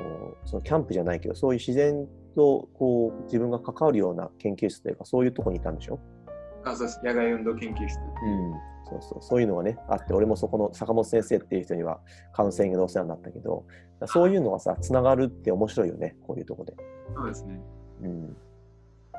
[0.44, 5.98] そのキャンプじゃないけど、そういう自然とこう自分が関わるような研究室というか、そういうところにいたんでしょ？
[6.64, 7.00] あ、そうです。
[7.04, 7.98] 野外運動研究室。
[7.98, 8.54] うん。
[8.88, 12.00] そうそう、そういうのがね、あって、俺もそこの坂本先生っていう人には
[12.33, 13.66] カウンセリングでお世話になったけど、
[14.07, 16.74] そういうのはさ、つながるって面白いよね、こういうとこで。
[17.14, 17.61] そうですね。
[18.02, 18.28] うん。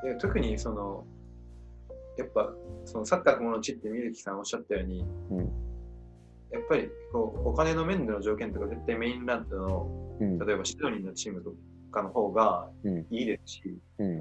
[0.04, 1.06] で特にその、
[2.18, 2.52] やっぱ、
[2.86, 5.52] そのサッカーの地って水木さんおっしゃったように、うん。
[6.52, 10.40] やっぱりこうお金の面での条件とか絶対メインランドのうん。
[10.40, 11.54] 例えばシドニーのチームと
[11.92, 13.06] かの方がうん。
[13.10, 13.62] いいですし、
[14.00, 14.20] うん。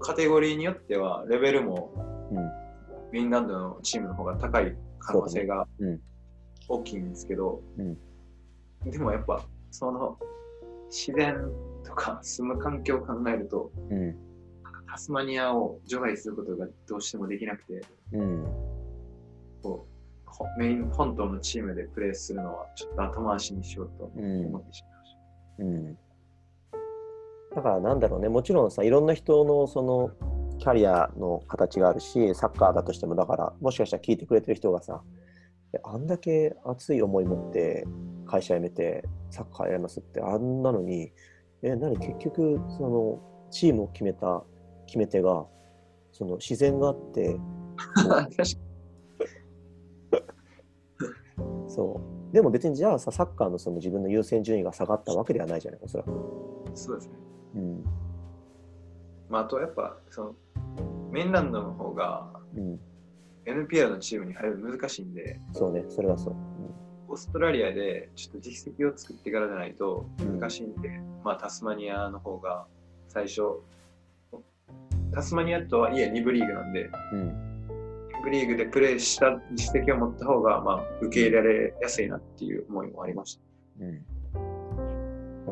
[0.00, 2.70] カテゴリーによってはレベルもうん。
[3.12, 5.66] メインランドのチームの方が高い可能性が
[6.68, 7.98] 大きいんですけど、うん
[8.84, 10.16] でもやっぱその
[10.88, 11.36] 自然
[11.84, 14.16] とか住む環境を考えるとうん。
[14.90, 17.80] タスマニアを除外することがどうしてもできなくて
[18.12, 18.44] うん。
[19.62, 19.86] こ
[20.58, 25.16] メイン本島のチームでプレーするのはちょっと後回しにしようとうん思ってしまいまし
[25.58, 25.98] うん。
[27.54, 30.10] だからなんだろうね、もちろんさ、いろんな人のその
[30.58, 35.02] キャリアの形があるし、サッカーだとしても、だから、もしかしたら聞いてくれてる人がさ、
[35.82, 37.86] あんだけ熱い思い持って
[38.26, 41.12] 会社辞めてサッカーやりますってあんなのに、
[41.62, 44.44] え、何結局、そのチームを決めた
[44.86, 45.46] 決め手が、
[46.12, 47.38] その自然があって、
[51.70, 52.34] そう。
[52.34, 56.10] でも別にじゃあさ、サッカーのその自分の優先順位が下がったわけではないじゃない、おそらく。
[56.74, 57.14] そうですね。
[57.54, 57.84] うん。
[59.28, 60.34] まあ、あとやっぱ、その、
[61.10, 62.80] メインランドの方がうん。
[63.46, 66.34] NPL のチームに入るの難しいんで、そうね、それはそう。
[67.08, 72.66] オーストラリアでちょっと実績を作ってからじゃないと難しいんで、まあタスマニアの方が
[73.08, 73.42] 最初、
[75.12, 77.49] タスマニアとはいえ2部リーグなんで、うん。
[78.28, 83.84] リーグでプレーした実績を持った方が、まあ、受け入れられやすいなっていう思いもありました。
[83.84, 84.04] うん。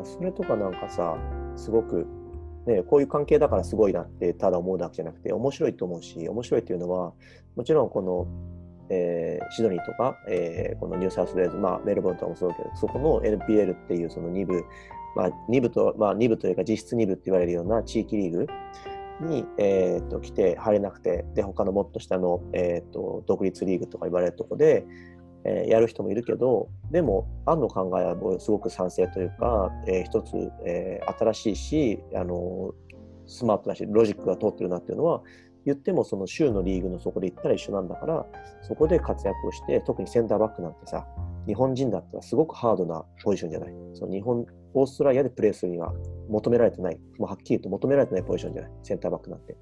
[0.05, 1.17] それとかなんかさ、
[1.55, 2.05] すごく、
[2.67, 7.13] ね、こういう関係だからすごいなってただ思うだけじゃなくて、面白いと思うし、面白いっていうのは、
[7.55, 8.27] もちろんこの、
[8.91, 14.63] えーシドニーとか、えーこのニューサウスウェーズ、まあ、メルボルンとかもそうだけど、そこの NPL っていうその2部、
[15.15, 18.47] まあ、2部と、まあ、2部というか実質2部って言われるような地域リーグ
[19.23, 24.85] に、えー、と来て入れなくて、で、他のもっと下の、えー、と独立リーグとか言われるとこで、
[25.45, 32.73] えーやる人もいるけど、でも、アンの考えはすごく賛成というか、えー一つ、えー新しいし、あの
[33.25, 35.21] スマートだし、ロジックが通ってるなっていうのは、
[35.65, 38.25] 言ってもその州のリーグのそこで行ったら一緒なんだから、
[38.63, 41.05] そこで活躍をして、特にセンターバックなんてさ、
[41.45, 43.73] 日本人だったらすごくハードなポジションじゃない。
[43.93, 45.93] その日本、オーストラリアでプレーするには
[46.29, 49.57] 求められてない、もうはっきり言うと求められてないポジションじゃない、センターバックなんて。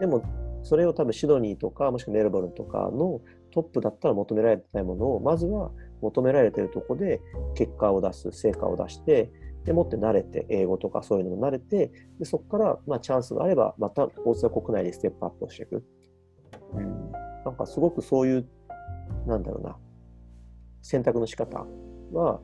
[0.00, 0.22] でも、
[0.62, 3.20] それを多分シドニーとか、もしくはメルボルンとかの
[3.52, 5.70] トップだったら求められてないものを、まずは
[6.00, 7.20] 求められてるとこで
[7.54, 9.30] 結果を出す、成果を出して、
[9.64, 15.84] でもって慣れて、英語とかそういうのも慣れて、でそこからまあチャンスがあれば、またオーストラリア国内でステップアップをしていく。
[16.74, 17.12] うん、
[17.44, 18.48] なんかすごくそういう、
[19.26, 19.76] なんだろうな、
[20.82, 21.66] 選択の仕方
[22.12, 22.40] は、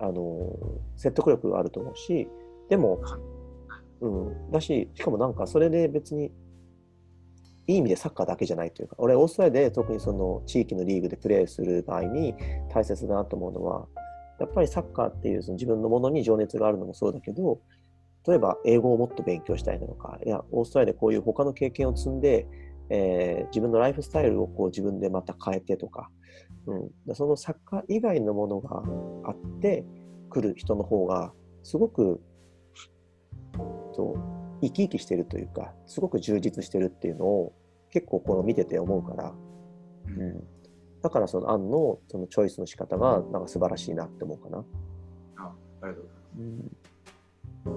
[0.00, 0.56] あの
[0.96, 2.28] 説得力があると思うし、
[2.68, 3.00] でも、
[4.00, 6.32] うん、だし、しかもなんかそれで別に、
[7.66, 12.34] いい意味でサッカーだけじゃないというか、俺、オーストラリアで特にその地域のリーグでプレーする場合に
[12.72, 13.86] 大切だなと思うのは、
[14.40, 17.60] やっぱりサッカーっていうその自分のものに情熱があるのもそうだけど、
[18.26, 22.46] 例えば英語をもっと勉強したいなのか、いや、オーストラリアでこういう他の経験を積んで、
[22.88, 26.10] えー自分のライフスタイルをこう自分でまた変えてとか、
[26.70, 28.82] うん、だそのサッカー以外のものが
[29.24, 29.84] あって
[30.28, 32.20] 来る人の方が、すごく
[33.94, 34.16] と
[34.62, 37.52] 生き生きしてるというか、すごく充実してるっていうのを
[37.90, 39.34] 結構この見てて思うから、
[40.06, 40.44] うん、
[41.02, 44.64] だからそのアンのそのチョイスの仕方がなんか素晴らしいなって思うかな。
[45.38, 45.52] あ
[45.82, 46.70] ありがとうございま
[47.64, 47.66] す。
[47.66, 47.70] う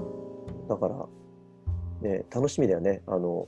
[0.66, 3.02] ん、だから、ね、楽しみだよね。
[3.08, 3.48] あの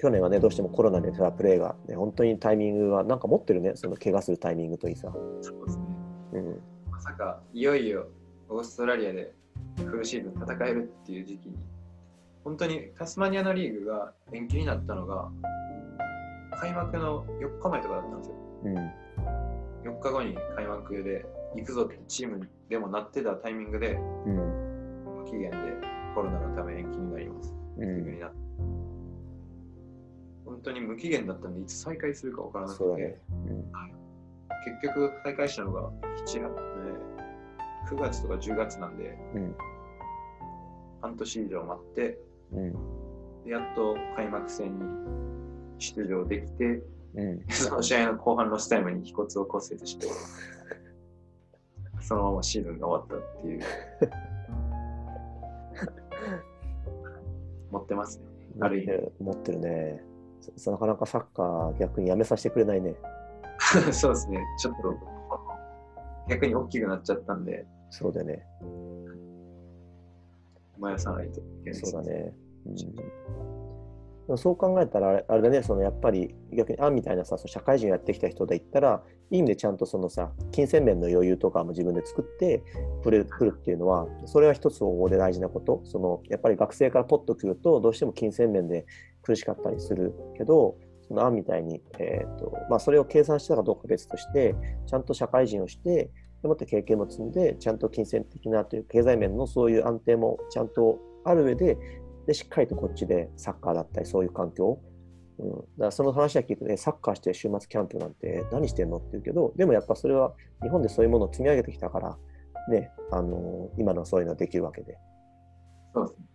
[0.00, 5.12] 去年はね、どうしてもコロナでさ、プレーが、ね、本当にタイミングはなんか持ってるね、その怪我するタイミングといいさ。
[5.42, 5.84] そうですね。
[6.32, 6.60] うん、
[6.90, 8.08] まさか、いよいよ
[8.48, 9.34] オーストラリアで
[9.76, 11.56] フルシーズン戦えるっていう時期に、
[12.44, 15.28] 本当にタスマニアのリーグが延期になったのが、
[16.58, 18.36] 開幕の4日前とかだったんですよ。
[18.64, 24.34] うん、4日後に開幕で行くぞってチームでもなってたタイミングで、うん、
[25.18, 25.56] 無期限で
[26.14, 27.54] コロナのため延期になります。
[27.76, 28.39] うっていうふうにん、なって
[30.62, 33.16] 本当に無期限だったんで、いつ再開するかわからなくて、そうだね。
[34.82, 35.90] 結局再開したのが
[36.26, 36.50] 7、8
[37.88, 39.54] 9月とか10月なんで、うん、
[41.00, 42.18] 半年以上待って、
[42.52, 42.72] うん、
[43.44, 44.84] でやっと開幕戦に
[45.78, 46.82] 出場できて、
[47.14, 50.08] うん、その試合の後半ロスタイムに腓骨を骨折して、
[52.02, 53.62] そのままシーズンが終わったっていう。
[57.70, 58.24] 持ってますね。
[58.60, 59.10] ある意味。
[59.20, 60.09] 持ってるね。
[60.56, 62.94] そなかなかサッカー逆にやめさせてくれないね。
[63.92, 64.40] そうですね。
[64.58, 64.94] ちょっと
[66.28, 68.44] 逆に大きくなっちゃったんで、そうだね。
[70.78, 72.10] 燃やさないといけないですそうだ。
[72.10, 72.34] ね。
[72.66, 72.74] うん、
[74.36, 82.62] そう考えたらあれ、だね、そのやっぱり逆に、あんみたいなさ、その社会人やってきた人で言ったら、いい意味でちゃんとそのさ、金銭面の余裕とかも自分で作って
[83.02, 85.80] くれるっていうのは、それは一つ方法で大事なこと。
[85.84, 88.86] そのやっぱり学生からポッと来ると、どうしても金銭面で
[89.22, 90.76] 苦しかったりするけど、
[91.08, 94.54] その案みたいに、えーとまあ、それを計算したかどうか別として、
[94.86, 96.10] ちゃんと社会人をして、
[96.42, 101.76] でもって経験も積んで、ちゃんと金銭的なという経済面のそういう安定もちゃんとある上で、
[102.26, 104.80] でしっかりとこっちでサッカーだったり、そういう環境、
[105.38, 112.18] うん、だからその話は聞いてね、サッカーして週末キャンプなんて何してんのって言うけど、でもやっぱそれは日本でそういうものを積み上げてきたから、
[112.68, 114.98] ね、あの今のそういうのはできるわけで。
[115.94, 116.26] そうですね。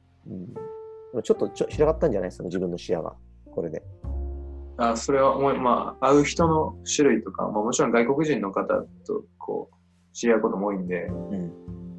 [1.14, 2.30] うん、ちょっとちょ広がったんじゃない？
[2.30, 3.16] ですか、自分の視野が、
[3.54, 3.84] これで。
[4.78, 8.66] あそれは思い、まあ、会う人の種類とか、まあ、もちろん外国人の方
[9.08, 11.44] とこう知り合うことも多いんで、うん、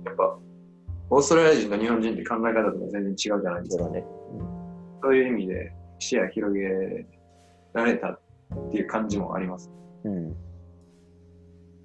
[0.05, 0.39] やっぱ、
[1.11, 3.85] オーストラリア人と日本人って考え方とか全然違うじゃないですか。
[3.85, 4.07] そうだね。
[5.03, 7.07] そういう意味で視野広げ
[7.73, 8.21] られたっ
[8.71, 9.71] ていう感じもあります。
[10.05, 10.17] うん。
[10.17, 10.37] うん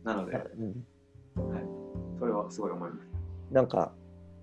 [0.04, 0.86] なので、うん
[2.20, 3.10] それはすごい思います。
[3.52, 3.92] なんか、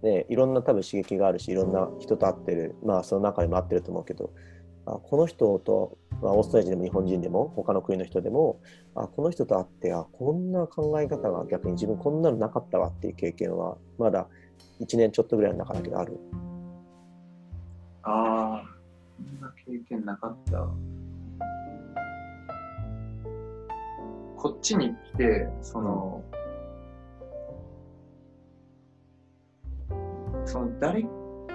[0.02, 4.32] ね、いろんな多分刺激があるし、いろんな人と会ってる、まあその中にも会ってると思うけど、
[4.84, 8.60] あこの人と、まあ、オーストラリア人でも日本人でも、他の国の人でも、
[8.96, 14.28] あこの人と会って、あこんな考え方が逆に自分こんなのなかったわっていう経験は、まだ
[14.80, 16.18] 1年ちょっとぐらいの中だけどある。
[18.02, 18.64] ああ、
[19.16, 20.68] そんな経験なかった。
[24.36, 26.22] こっちに来て、その、
[30.44, 31.06] その誰っ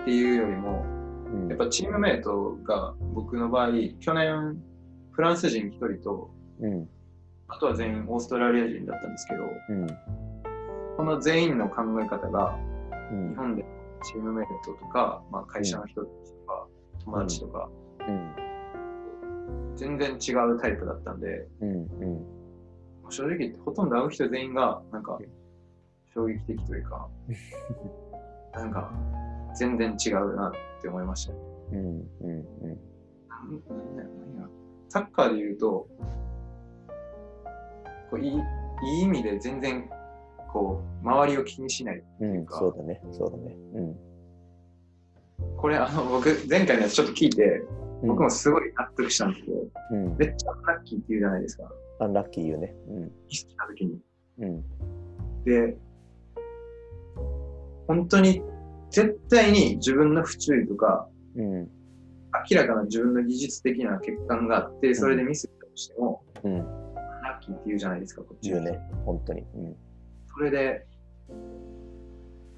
[0.06, 0.86] ていうよりも、
[1.34, 4.62] うんやっぱチームメイトが僕の場合、去年
[5.12, 6.30] フランス人1人と、
[6.60, 6.90] うん
[7.48, 9.88] あとは全員オーストラリア人だったんですけど、うん
[10.98, 12.73] この全員の考え方がうん
[13.30, 13.66] 日本で
[14.04, 16.08] チームメイトとか、まあ、会社の人と
[16.48, 16.68] か、
[17.04, 17.70] 友達とか、
[18.08, 18.36] うん。
[19.76, 21.48] 全然違うタイプだったんで、
[23.10, 25.20] 正直ほとんど会う人全員が、なんか、
[26.14, 27.08] 衝撃的というか、
[28.54, 28.92] なんか、
[29.56, 30.52] 全然違うなっ
[30.82, 31.40] て思いましたね。
[34.90, 35.88] サッカーで言うと、
[38.10, 38.32] こういい
[38.84, 39.90] いい意味で全然、
[40.54, 42.04] こう、周りを気にしない。
[42.22, 43.02] うんそうだね。
[43.12, 43.58] そうだね。
[43.74, 43.96] うん。
[45.58, 47.64] これ、あの、僕、前回のやつちょっと聞いて、
[48.04, 48.10] うん。
[48.10, 49.58] 僕もすごい納得したんですけど、
[49.92, 50.18] うん。
[50.18, 51.72] めっちゃラッキーって言うじゃないですか。
[52.00, 52.76] アンラッキー言うね。
[52.88, 53.04] うん。
[53.04, 54.00] ミスした時に。
[54.40, 54.64] うん。
[55.44, 55.78] で、
[57.88, 58.44] 本当に
[58.92, 61.72] 絶対に自分の不注意とか、うん。
[62.52, 66.58] 明らかな自分の技術的な欠陥があって、それでミスったとしても、うん。
[66.58, 68.80] ラッキーって言うじゃないですか、こっち言うね。
[69.04, 69.42] 本当に。
[69.56, 69.76] うん
[70.36, 70.86] それで、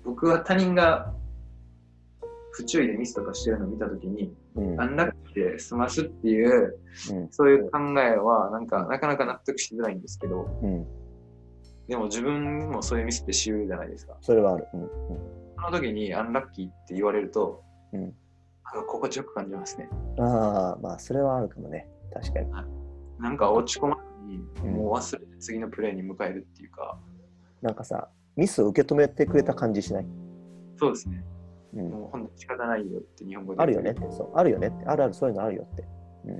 [0.03, 1.13] 僕は他人が
[2.51, 4.81] 不注意でミスとかしてるのを見たときに、うん。
[4.81, 6.79] アンラッキーで済ますっていう、
[7.11, 7.27] うん。
[7.31, 10.85] そういう考えは、なんか、なかなか納得しづらいんですけど、うん。
[11.87, 14.15] でも自分もそういうミスってしうるじゃないですか。
[14.21, 14.67] それはある。
[14.73, 14.89] うん。
[15.57, 17.63] その時にアンラッキーって言われると、
[17.93, 18.13] うん。
[18.87, 19.89] 心地よく感じますね。
[20.19, 21.87] ああまあそれはあるかもね。
[22.13, 22.51] 確かに。
[23.19, 26.97] なんか落ち込まずに、うんもう忘れて次のプレーに迎えるっていうか、
[27.65, 30.05] なんかさミスを受け止めてくれた感じしない、
[30.77, 31.23] そうですね。
[31.73, 33.61] うん、もう本当に仕方ないよって日本語で。
[33.61, 34.01] あるよねって。
[34.11, 34.85] そうあるよねって。
[34.85, 35.83] あるあるそういうのあるよって。
[36.25, 36.31] う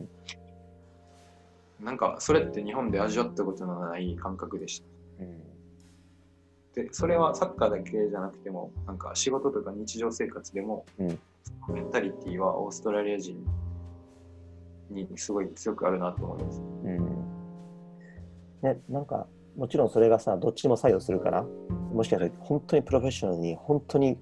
[1.84, 1.86] ん。
[1.86, 4.86] なんかそれって日本で味わったことのない感覚でした。
[5.24, 5.42] うん。
[6.76, 11.20] で、それはサッカーだけじゃなくても、なんか仕事とか日常生活でも、うん。
[11.74, 13.44] メンタリティはオーストラリア人
[14.92, 16.62] にすごい強くあるなと思います。
[16.62, 17.36] うん。
[18.62, 19.28] ね、なんか
[19.58, 21.44] もちろんそれがさどっちにも作用するから
[21.94, 24.18] もしかしたら本当にプロフェッショナルに本当に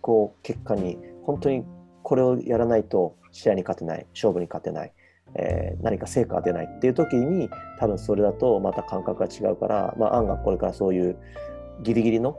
[0.00, 1.64] こう結果に本当に
[2.02, 4.92] これをやらないと試合に勝てない勝負に勝てない、
[5.36, 7.48] えー何か成果が出ないっていう時に
[7.78, 11.16] 多分それだとまた感覚が違うから、まあ、案がこれからそういう
[11.82, 12.36] ギリギリの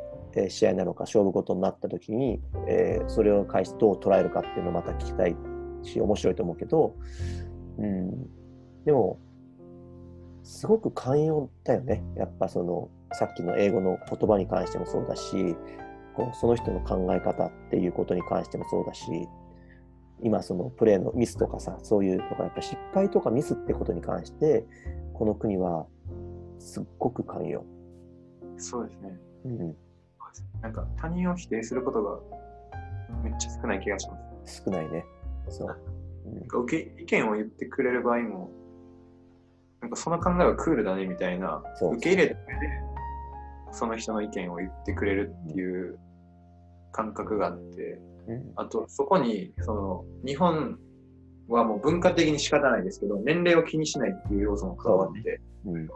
[0.50, 5.36] 試合なのか勝負事になった時に、えーそれを返してどう捉えるかっていうのをまた聞きたい
[5.84, 6.96] し面白いと思うけど、
[7.78, 8.12] うん、
[8.86, 9.20] でも
[10.44, 15.56] すごく寛容だよねやっぱそのさっきの英語の言葉に関してもそうだし
[16.16, 19.06] こうその人の考え方っていうことに関してもそうだし
[20.22, 24.66] 今そのプレーのミスとかさそういうとかやっぱ失敗とかミスってことに関して
[25.14, 25.86] この国は
[26.60, 27.66] すっごく寛容、
[28.58, 29.20] そうですね。
[29.46, 29.76] うん、
[30.62, 32.20] なんか他人を否定することが
[33.22, 34.64] めっちゃ少ない気がします。
[34.64, 35.06] 少ないね
[35.50, 35.68] そう、
[36.26, 38.50] うんなんか受け意見を言ってくれる場合も、
[39.84, 42.38] なんかその考えはクールだねみたいな、受け入れて
[43.74, 46.00] その人の意見を言ってくれるっていう
[46.94, 48.54] 感覚があって、うん。
[48.56, 50.80] あとそこにその日本
[51.50, 55.90] はもう文化的に仕方ないですけど、年齢を気にしないっていう要素も加わって、うん。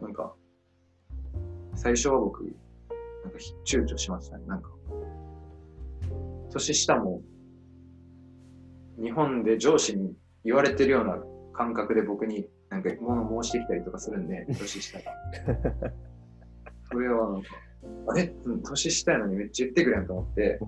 [0.00, 0.34] なんか
[1.76, 2.52] 最初は僕、なん
[3.32, 4.44] か躊躇しましたね。
[4.48, 4.70] なんか
[6.50, 7.22] 年下も
[9.00, 11.16] 日本で上司に言われてるような
[11.58, 15.04] 感覚で僕になんか物申してきたりとかするんで、年下が。
[16.90, 17.48] それはなんか、
[18.08, 18.32] あれ？
[18.44, 20.60] うん年下やのにめっちゃ言ってくれやんと思って、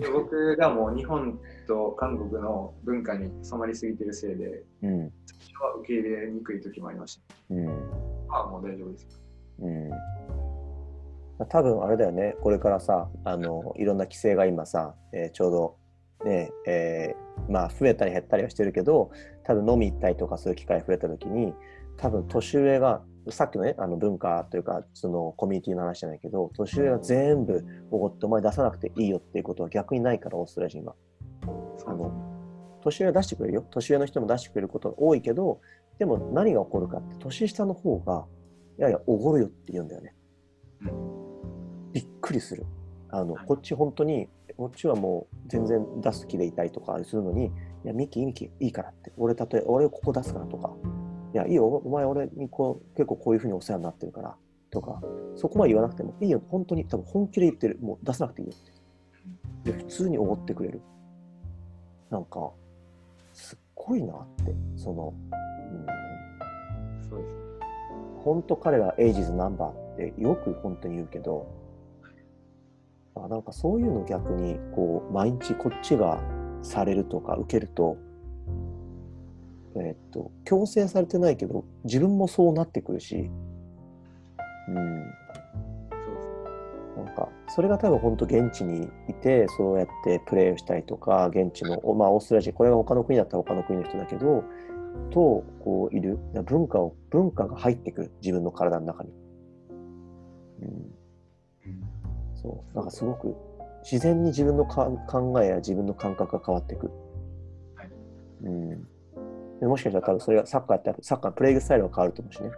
[0.00, 1.38] で僕がもう日本
[1.68, 7.34] と韓国の文化に染まりすぎてるせいで、うん最初は受け入れにくい時もありました。
[7.50, 7.68] うん
[8.30, 9.22] ああ、もう大丈夫です。
[9.60, 9.90] うん
[11.50, 15.76] 多分あれだよね、これからさ、あのいろんな規制が今さ、えーちょうど、
[16.24, 19.10] ねえーまあ、増えたり減ったりはしてるけど、
[19.44, 21.54] 多分飲み行ったりとかそういう機会増えたときに、
[21.96, 30.94] 多分年上が、さっきのね、あの文化というか、そのコミュニティの話じゃないけど、年上が全部おごって、お前出さなくていいよっていうことは逆にないから、オーストラリア人は。
[31.86, 32.12] あの
[32.82, 33.66] 年上は出してくれるよ。
[33.70, 35.60] 年上の人も出してくれることが多いけど、
[35.98, 38.26] でも何が起こるかって、年下の方が、
[38.78, 40.14] いやいや、おごるよって言うんだよね。
[41.92, 42.66] びっくりする。
[43.10, 47.50] あの、はいこっち本当に、こっちはもう全然出す気でいたいとかするのに、い
[47.84, 49.12] や、ミキ、ミキ、いいからって。
[49.16, 50.72] 俺、たとえ、俺ここ出すからとか、
[51.34, 54.36] いや、いいよ、お前俺にこう結構こういうふうにお世話になってるから、
[54.70, 55.00] とか、
[55.36, 57.78] そこまで言わなくても、いいよ、本当に、多分本気で言ってる。
[57.80, 59.72] もう出さなくていいよって。
[59.72, 60.80] で、普通におごってくれる。
[62.10, 62.50] なんか、
[63.32, 65.14] すっごいなって、その、
[65.72, 67.42] うん、そうですね。
[68.24, 71.46] 本当彼らエイジズナンバーってよく本当に言うけど、
[73.14, 76.20] あなんかそういうの逆にこう毎日こっちが
[76.62, 77.96] されるとか受けると、
[79.76, 83.30] えーっと強制されてないけど自分もそうなってくるし、
[84.68, 85.04] うん、
[85.90, 94.44] そうですなんかそれが多分本当現地にいてそうやってプレーをしたりとか現地の、おまあ、オーストラリア人これが他の国だったら他の国の人だけど
[95.10, 99.10] とこういる文化を文化が入ってくる自分の体の中に、
[100.62, 100.68] うん、
[101.64, 102.01] ね。
[102.42, 102.76] そう。
[102.76, 103.36] なんかすごく
[103.82, 106.86] 自然に自分のか考えや自分の感覚が変わっていく、
[107.76, 107.90] はい
[108.44, 108.88] うん、
[109.60, 112.50] でもしかしたら多分それがサッカーやったらサッカーのプレイスタイルが変わると思うしね、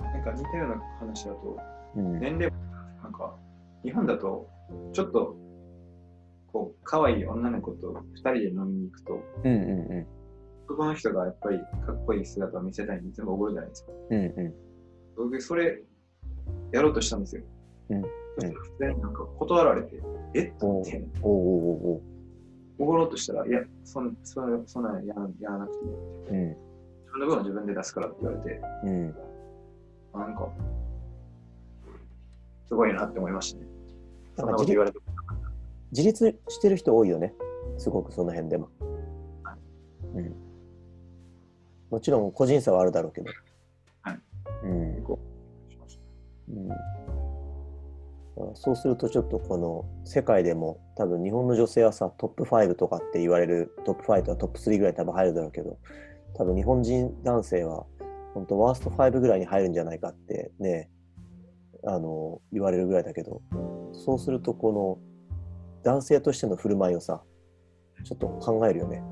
[0.00, 1.58] なんか似たような話だと、
[1.96, 2.56] うん、年齢も
[3.02, 3.34] なんか、
[3.82, 4.48] 日本だと、
[4.92, 5.36] ちょっと、
[6.52, 10.06] こう、可愛い女の子と二人で飲みに行くと、うんうんうん。
[10.66, 13.92] 男の人がやっぱりかっこいい姿を見せたいんで全部覚えるじゃないですか。
[14.10, 14.54] うんうん。
[15.16, 15.82] 僕、それ、
[16.72, 17.42] やろうとしたんですよ。
[17.90, 20.02] うんそしたら普通になんか断られて、
[20.34, 20.42] え？
[20.44, 21.32] っと思って、おう
[21.92, 22.02] おう
[22.78, 26.32] おろうとしたら、いや、そんそんそんなんやらやらなくていいよって。
[26.32, 26.48] うん。
[26.48, 26.56] 自
[27.12, 29.14] 分の分は自分で出すからって言われて、うん。
[30.14, 30.48] なんか、
[32.66, 33.66] すごいなって思いましたね。
[34.36, 34.98] そんなこと言われて。
[35.92, 37.34] 自立してる人多いよね。
[37.76, 38.70] すごくその辺でも、
[40.14, 40.34] うん、
[41.90, 43.30] もちろん個人差はあるだろうけど、
[44.00, 44.20] はい。
[44.64, 44.68] う
[45.00, 45.02] ん。
[45.04, 45.18] こ
[46.48, 46.68] うん、
[48.54, 55.78] そうするとちょっとこの世界でも多分日本の女性はさトップ5とかって言われるトップ5とかトップ3ぐらい多分入るだろうけど
[56.34, 57.84] 多分日本人男性は
[58.34, 60.88] 本当ワースト5ぐらいに入るんじゃないかってね
[61.84, 63.42] あの言われるぐらいだけど
[63.92, 67.22] そうするとこの男性としての振る舞いをさ
[68.04, 69.02] ちょっと考えるよね。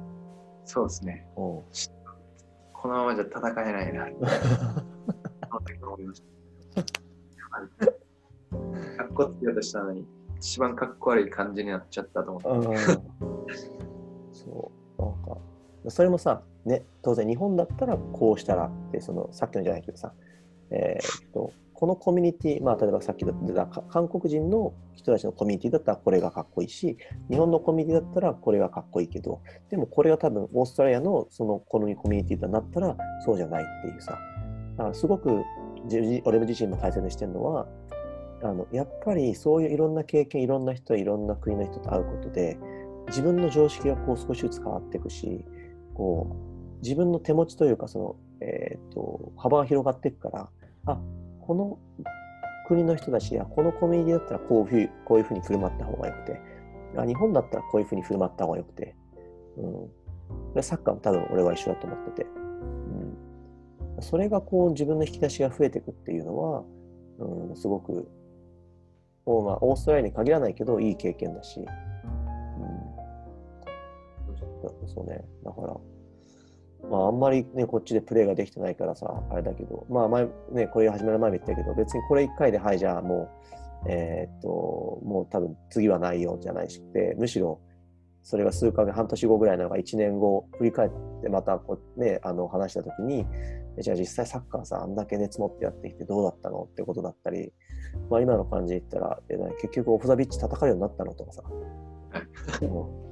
[0.64, 1.26] そうですね。
[1.36, 1.62] うん
[2.72, 4.14] このままじゃ戦えないなって
[5.82, 6.22] 思いまし
[6.74, 7.86] た。
[8.96, 10.06] かっこつけようとしたのに、
[10.38, 12.78] 一番かっこ悪い感じになっちゃったと思って。
[14.32, 15.02] そう。
[15.02, 15.38] なんか
[15.88, 20.12] それもさ、ね、当然日本だったらこうしたらってそのさっきのじゃないけどさ、
[20.70, 26.98] えーっとこのコミュニティ、まあ、例えばさっき出た韓国人の人たちのコミュニティだったらこれがかっこいいし
[27.30, 34.18] 日本のコミュニティだったらこれがかっこいいけどでもこれが多分オーストラリアのそのこのコミュニティだなったらそうじゃないっていうさ。
[34.76, 35.42] だからすごく
[35.84, 37.66] 自自俺自身も大切にしてるのは
[38.42, 42.58] あのやっぱりそういういろんな経験いろんな人いろんな国の人と会うことで
[43.08, 45.44] 自分の常識がこう少しずつ変わっていくし
[45.94, 46.36] こ
[46.78, 50.48] う自分の手持ちというかその、えー、と幅が広がっていくから
[50.86, 50.98] あ
[51.40, 51.78] この
[52.66, 56.40] 国の人たちやこのコミュニティだったらこういうふうこういうふうに振る舞った方がよくて
[56.96, 58.94] あ日本だったらこういうふうに振る舞った方がよくて、
[60.54, 62.26] うん、サッカーも多分俺は一緒だと思ってて、
[63.96, 66.64] うん、それがこう自分の引き出しが増えていくっていうのは、
[67.18, 68.08] うん、すごく
[69.24, 71.66] こうまあ、オーストラリアに限らないけどいい経験だし、うん、
[74.88, 75.24] そうね。
[75.44, 75.76] だから
[76.88, 83.28] まあ、あんまりね、こっちでプレーができてないからさ、あれだけど、まあ前、ね、これ始める前も言ったけど、別にこれ1回で、はい、じゃあも
[83.86, 84.48] う、えーっと、
[85.04, 87.60] もう多分次はないよじゃないしくて、むしろ、
[88.22, 90.90] それが数ヶ月、半年後ぐらいなのが1年後、振り返っ
[91.22, 93.26] てまたこう、ね、あの話したときに、
[93.76, 97.52] えじゃあ実際サッカーさ、あんだけ熱持ってやってきてどうだったのってことだったり、
[98.10, 99.20] まあ今の感じで言ったら、
[99.60, 101.42] 結局オフ・ザ・ビッチ叩かれるようになったのとかさ。
[102.62, 103.10] うん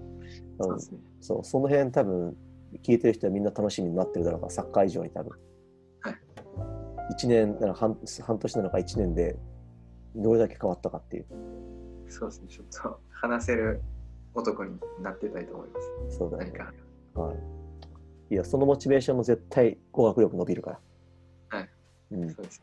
[1.21, 1.45] そう。
[1.45, 2.37] その辺多分、
[2.83, 5.39] 聞いてる人はみんな楽しみになってるだろうから、サッカー以上に多分。
[6.01, 6.15] はい。
[7.15, 9.39] 1年なら半、半年なのか1年で、
[10.17, 11.27] どれだけ変わったかっていう。
[12.09, 12.49] そうですね。
[12.49, 13.83] ちょっと話せる
[14.35, 16.18] 男になってたいと思います。
[16.18, 16.53] そうだね何。
[16.53, 16.72] か。
[17.20, 17.37] はい。
[18.31, 21.59] いや、そのモチベーションも絶対語学力伸びるから。
[21.59, 21.68] はい。
[22.12, 22.31] うん。
[22.31, 22.62] そうです。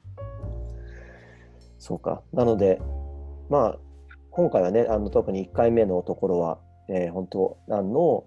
[1.78, 2.22] そうか。
[2.34, 2.82] なので、
[3.50, 3.80] まあ、
[4.32, 6.60] 今回はね、あの特に1回目のところは、
[6.90, 8.26] えー、本当、あの、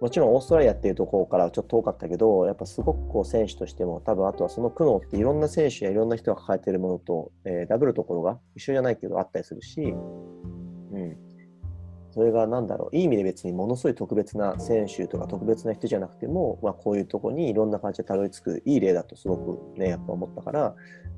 [0.00, 11.25] もちろんオーストラリアっていうところからちょっと遠かったけど、やっぱすごくこう選手としても、多分あとはその苦悩っていろんな選手やいろんな人が抱えているものと、えー、ダブルところが一緒じゃないけどあったりするし、うん。
[12.16, 20.74] それが何だろう、いい意味で別にものすごい特別な選手とか特別な人じゃなくても、まあ、こういうとこにいろんな感じでたどり着くいい例だとすごくね、やっぱ思ったから、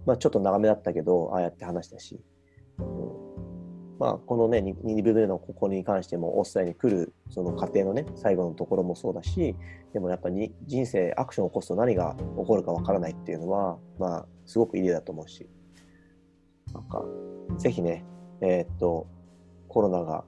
[0.07, 2.20] まあ、ちょっと長めだったけど、ああやって話したし、
[2.80, 2.84] うん。
[4.01, 9.55] まあ、このね、2部目のここに関しても、オーストラリアに来るその過程のね、最後のところもそうだし、
[9.92, 15.49] でもやっぱり人生、アクションを起こすと何が起こるかわからないっていうのは、まあ、すごくいい例だと思うし、
[16.74, 17.05] なんか、
[17.57, 18.05] ぜひね、
[18.40, 19.07] えー、っと、
[19.68, 20.24] コロナが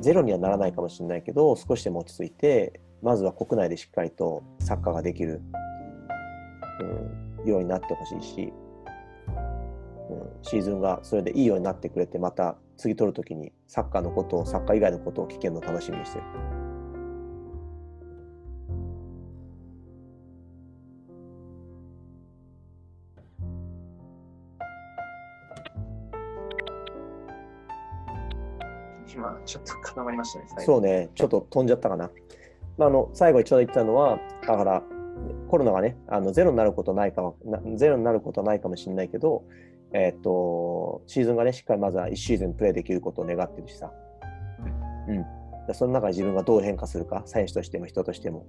[0.00, 5.40] ゼロにはならないかもしれないけど、少しでも落ち着いて、まずは国内でしっかりとサッカーができる、
[7.42, 8.52] うん、ようになってほしいし、
[10.10, 16.65] うん、シーズンがそれでいいようになってくれて、また次取るときにサッカーのことを、サッカー以外のことを聞けるのを楽しみにしてる。
[29.46, 30.46] ちょっと固まりましたね。
[30.58, 32.10] そうね、ちょっと飛んじゃったかな。
[32.76, 34.82] まあ、あの最後一度言ったのは、だから、
[35.48, 37.32] コロナがね、あのゼロになることないか
[37.76, 39.44] ゼロになることはないかもしれないけど、
[39.92, 43.90] えっ、ー、と、シーズンがね、しっかりまずは1シーズンプレーできることを願ってるしさ。
[45.08, 45.24] うん。
[45.74, 48.44] その中で自分がどう変化するか、選手としても人としても。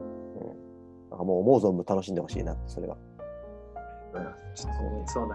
[0.00, 1.10] うん。
[1.10, 2.96] なんかもう思う存分楽しんでほしいなって、それは。
[4.14, 5.34] うん、そうだ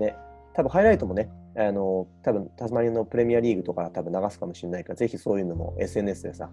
[0.00, 0.06] ね。
[0.06, 0.16] ね。
[0.52, 6.50] 多分ハイライトもね、あの、多分タスマニアのプレミアリーグとか多分流すかもしれないから、ぜひそういうのも SNS でさ、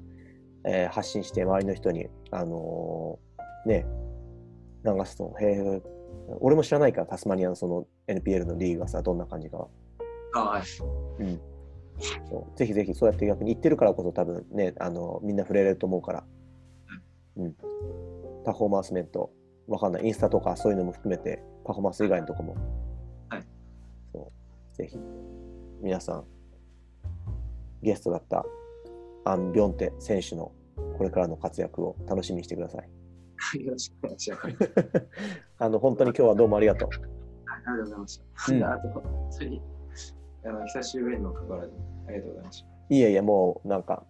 [0.63, 3.85] えー、発信して周りの人に、あのー、ね、
[4.85, 5.81] 流すと、へえ、
[6.39, 9.67] 俺も知らないから、タスマニアのその NPL のリーグがさ、どんな感じかは。
[10.33, 11.23] はい。
[11.23, 11.41] うん。
[12.29, 16.23] そうぜひぜひそうやって逆に言ってるからこそ多分ね、あのみんな触れれると思うから、
[17.37, 17.53] うん。
[18.43, 19.31] パフォーマンスメント、
[19.67, 22.55] わかんない、インスタとかそういうのも含めて、パフォーマンス以外のとこも、
[24.81, 24.97] ぜひ、
[25.79, 26.25] 皆さん、
[27.83, 28.43] ゲストだった
[29.25, 30.51] アン・ビョンテ選手の
[30.97, 33.61] これからの活躍を楽しみにしてください。
[33.63, 34.43] よろしくお願いします。
[35.59, 36.89] あの本当に今日はどうもありがとう。
[37.45, 38.55] ありがとうございました。
[38.55, 39.61] うん、 あと、次、
[40.45, 41.73] あの久しぶりにも関わらず、
[42.07, 42.67] ありがとうございました。
[42.89, 44.03] いやいや、もうなんか、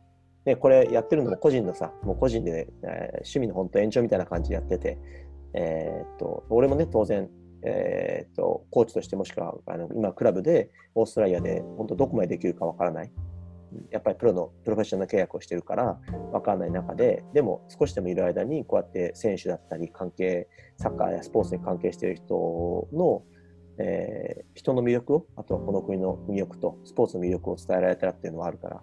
[0.45, 4.97] ね、これやってるのも個人のさ、もう個人で、ね、えー、趣味の本当延長みたいな感じでやってて、
[5.53, 7.30] えー、っと、俺もね、当然、
[7.64, 13.12] えー、っと、コーチとしてもしくは、あの今、クラブでオーストラリアで本当どこまでできるかわからない。
[13.89, 15.97] やっぱりプロのプロフェッショナル契約をしてるから
[16.32, 20.47] 分かんない中ででも少しでもいる間にこうやって選手だったり関係
[20.78, 23.24] サッカーやスポーツに関係している人の、
[23.78, 28.82] えー、人の魅力をあとはこの国の魅力とスポーツの魅力を伝えられたらっていうのはあるから、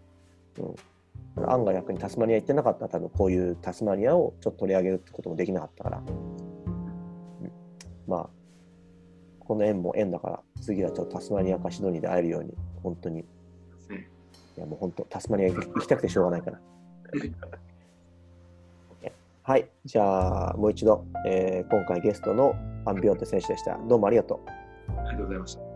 [1.37, 7.53] うん、案外逆にタスマニア行ってなかったら多分こういうタスマニアをちょっと取り上げるってこともできなかったから、うん、
[8.07, 8.38] まあ
[9.49, 13.25] この縁も縁だから次はちょっとタスマニアかシドニーで会えるように本当に
[14.59, 16.61] いやもう本当、タスマニア行きたくてしょうがないから。
[19.45, 23.79] はい、じゃあもう一度、えー、今回ゲストのアンビオンテ選手でした。
[23.89, 24.41] どうもありがとう。
[24.99, 25.68] ありがとうございました。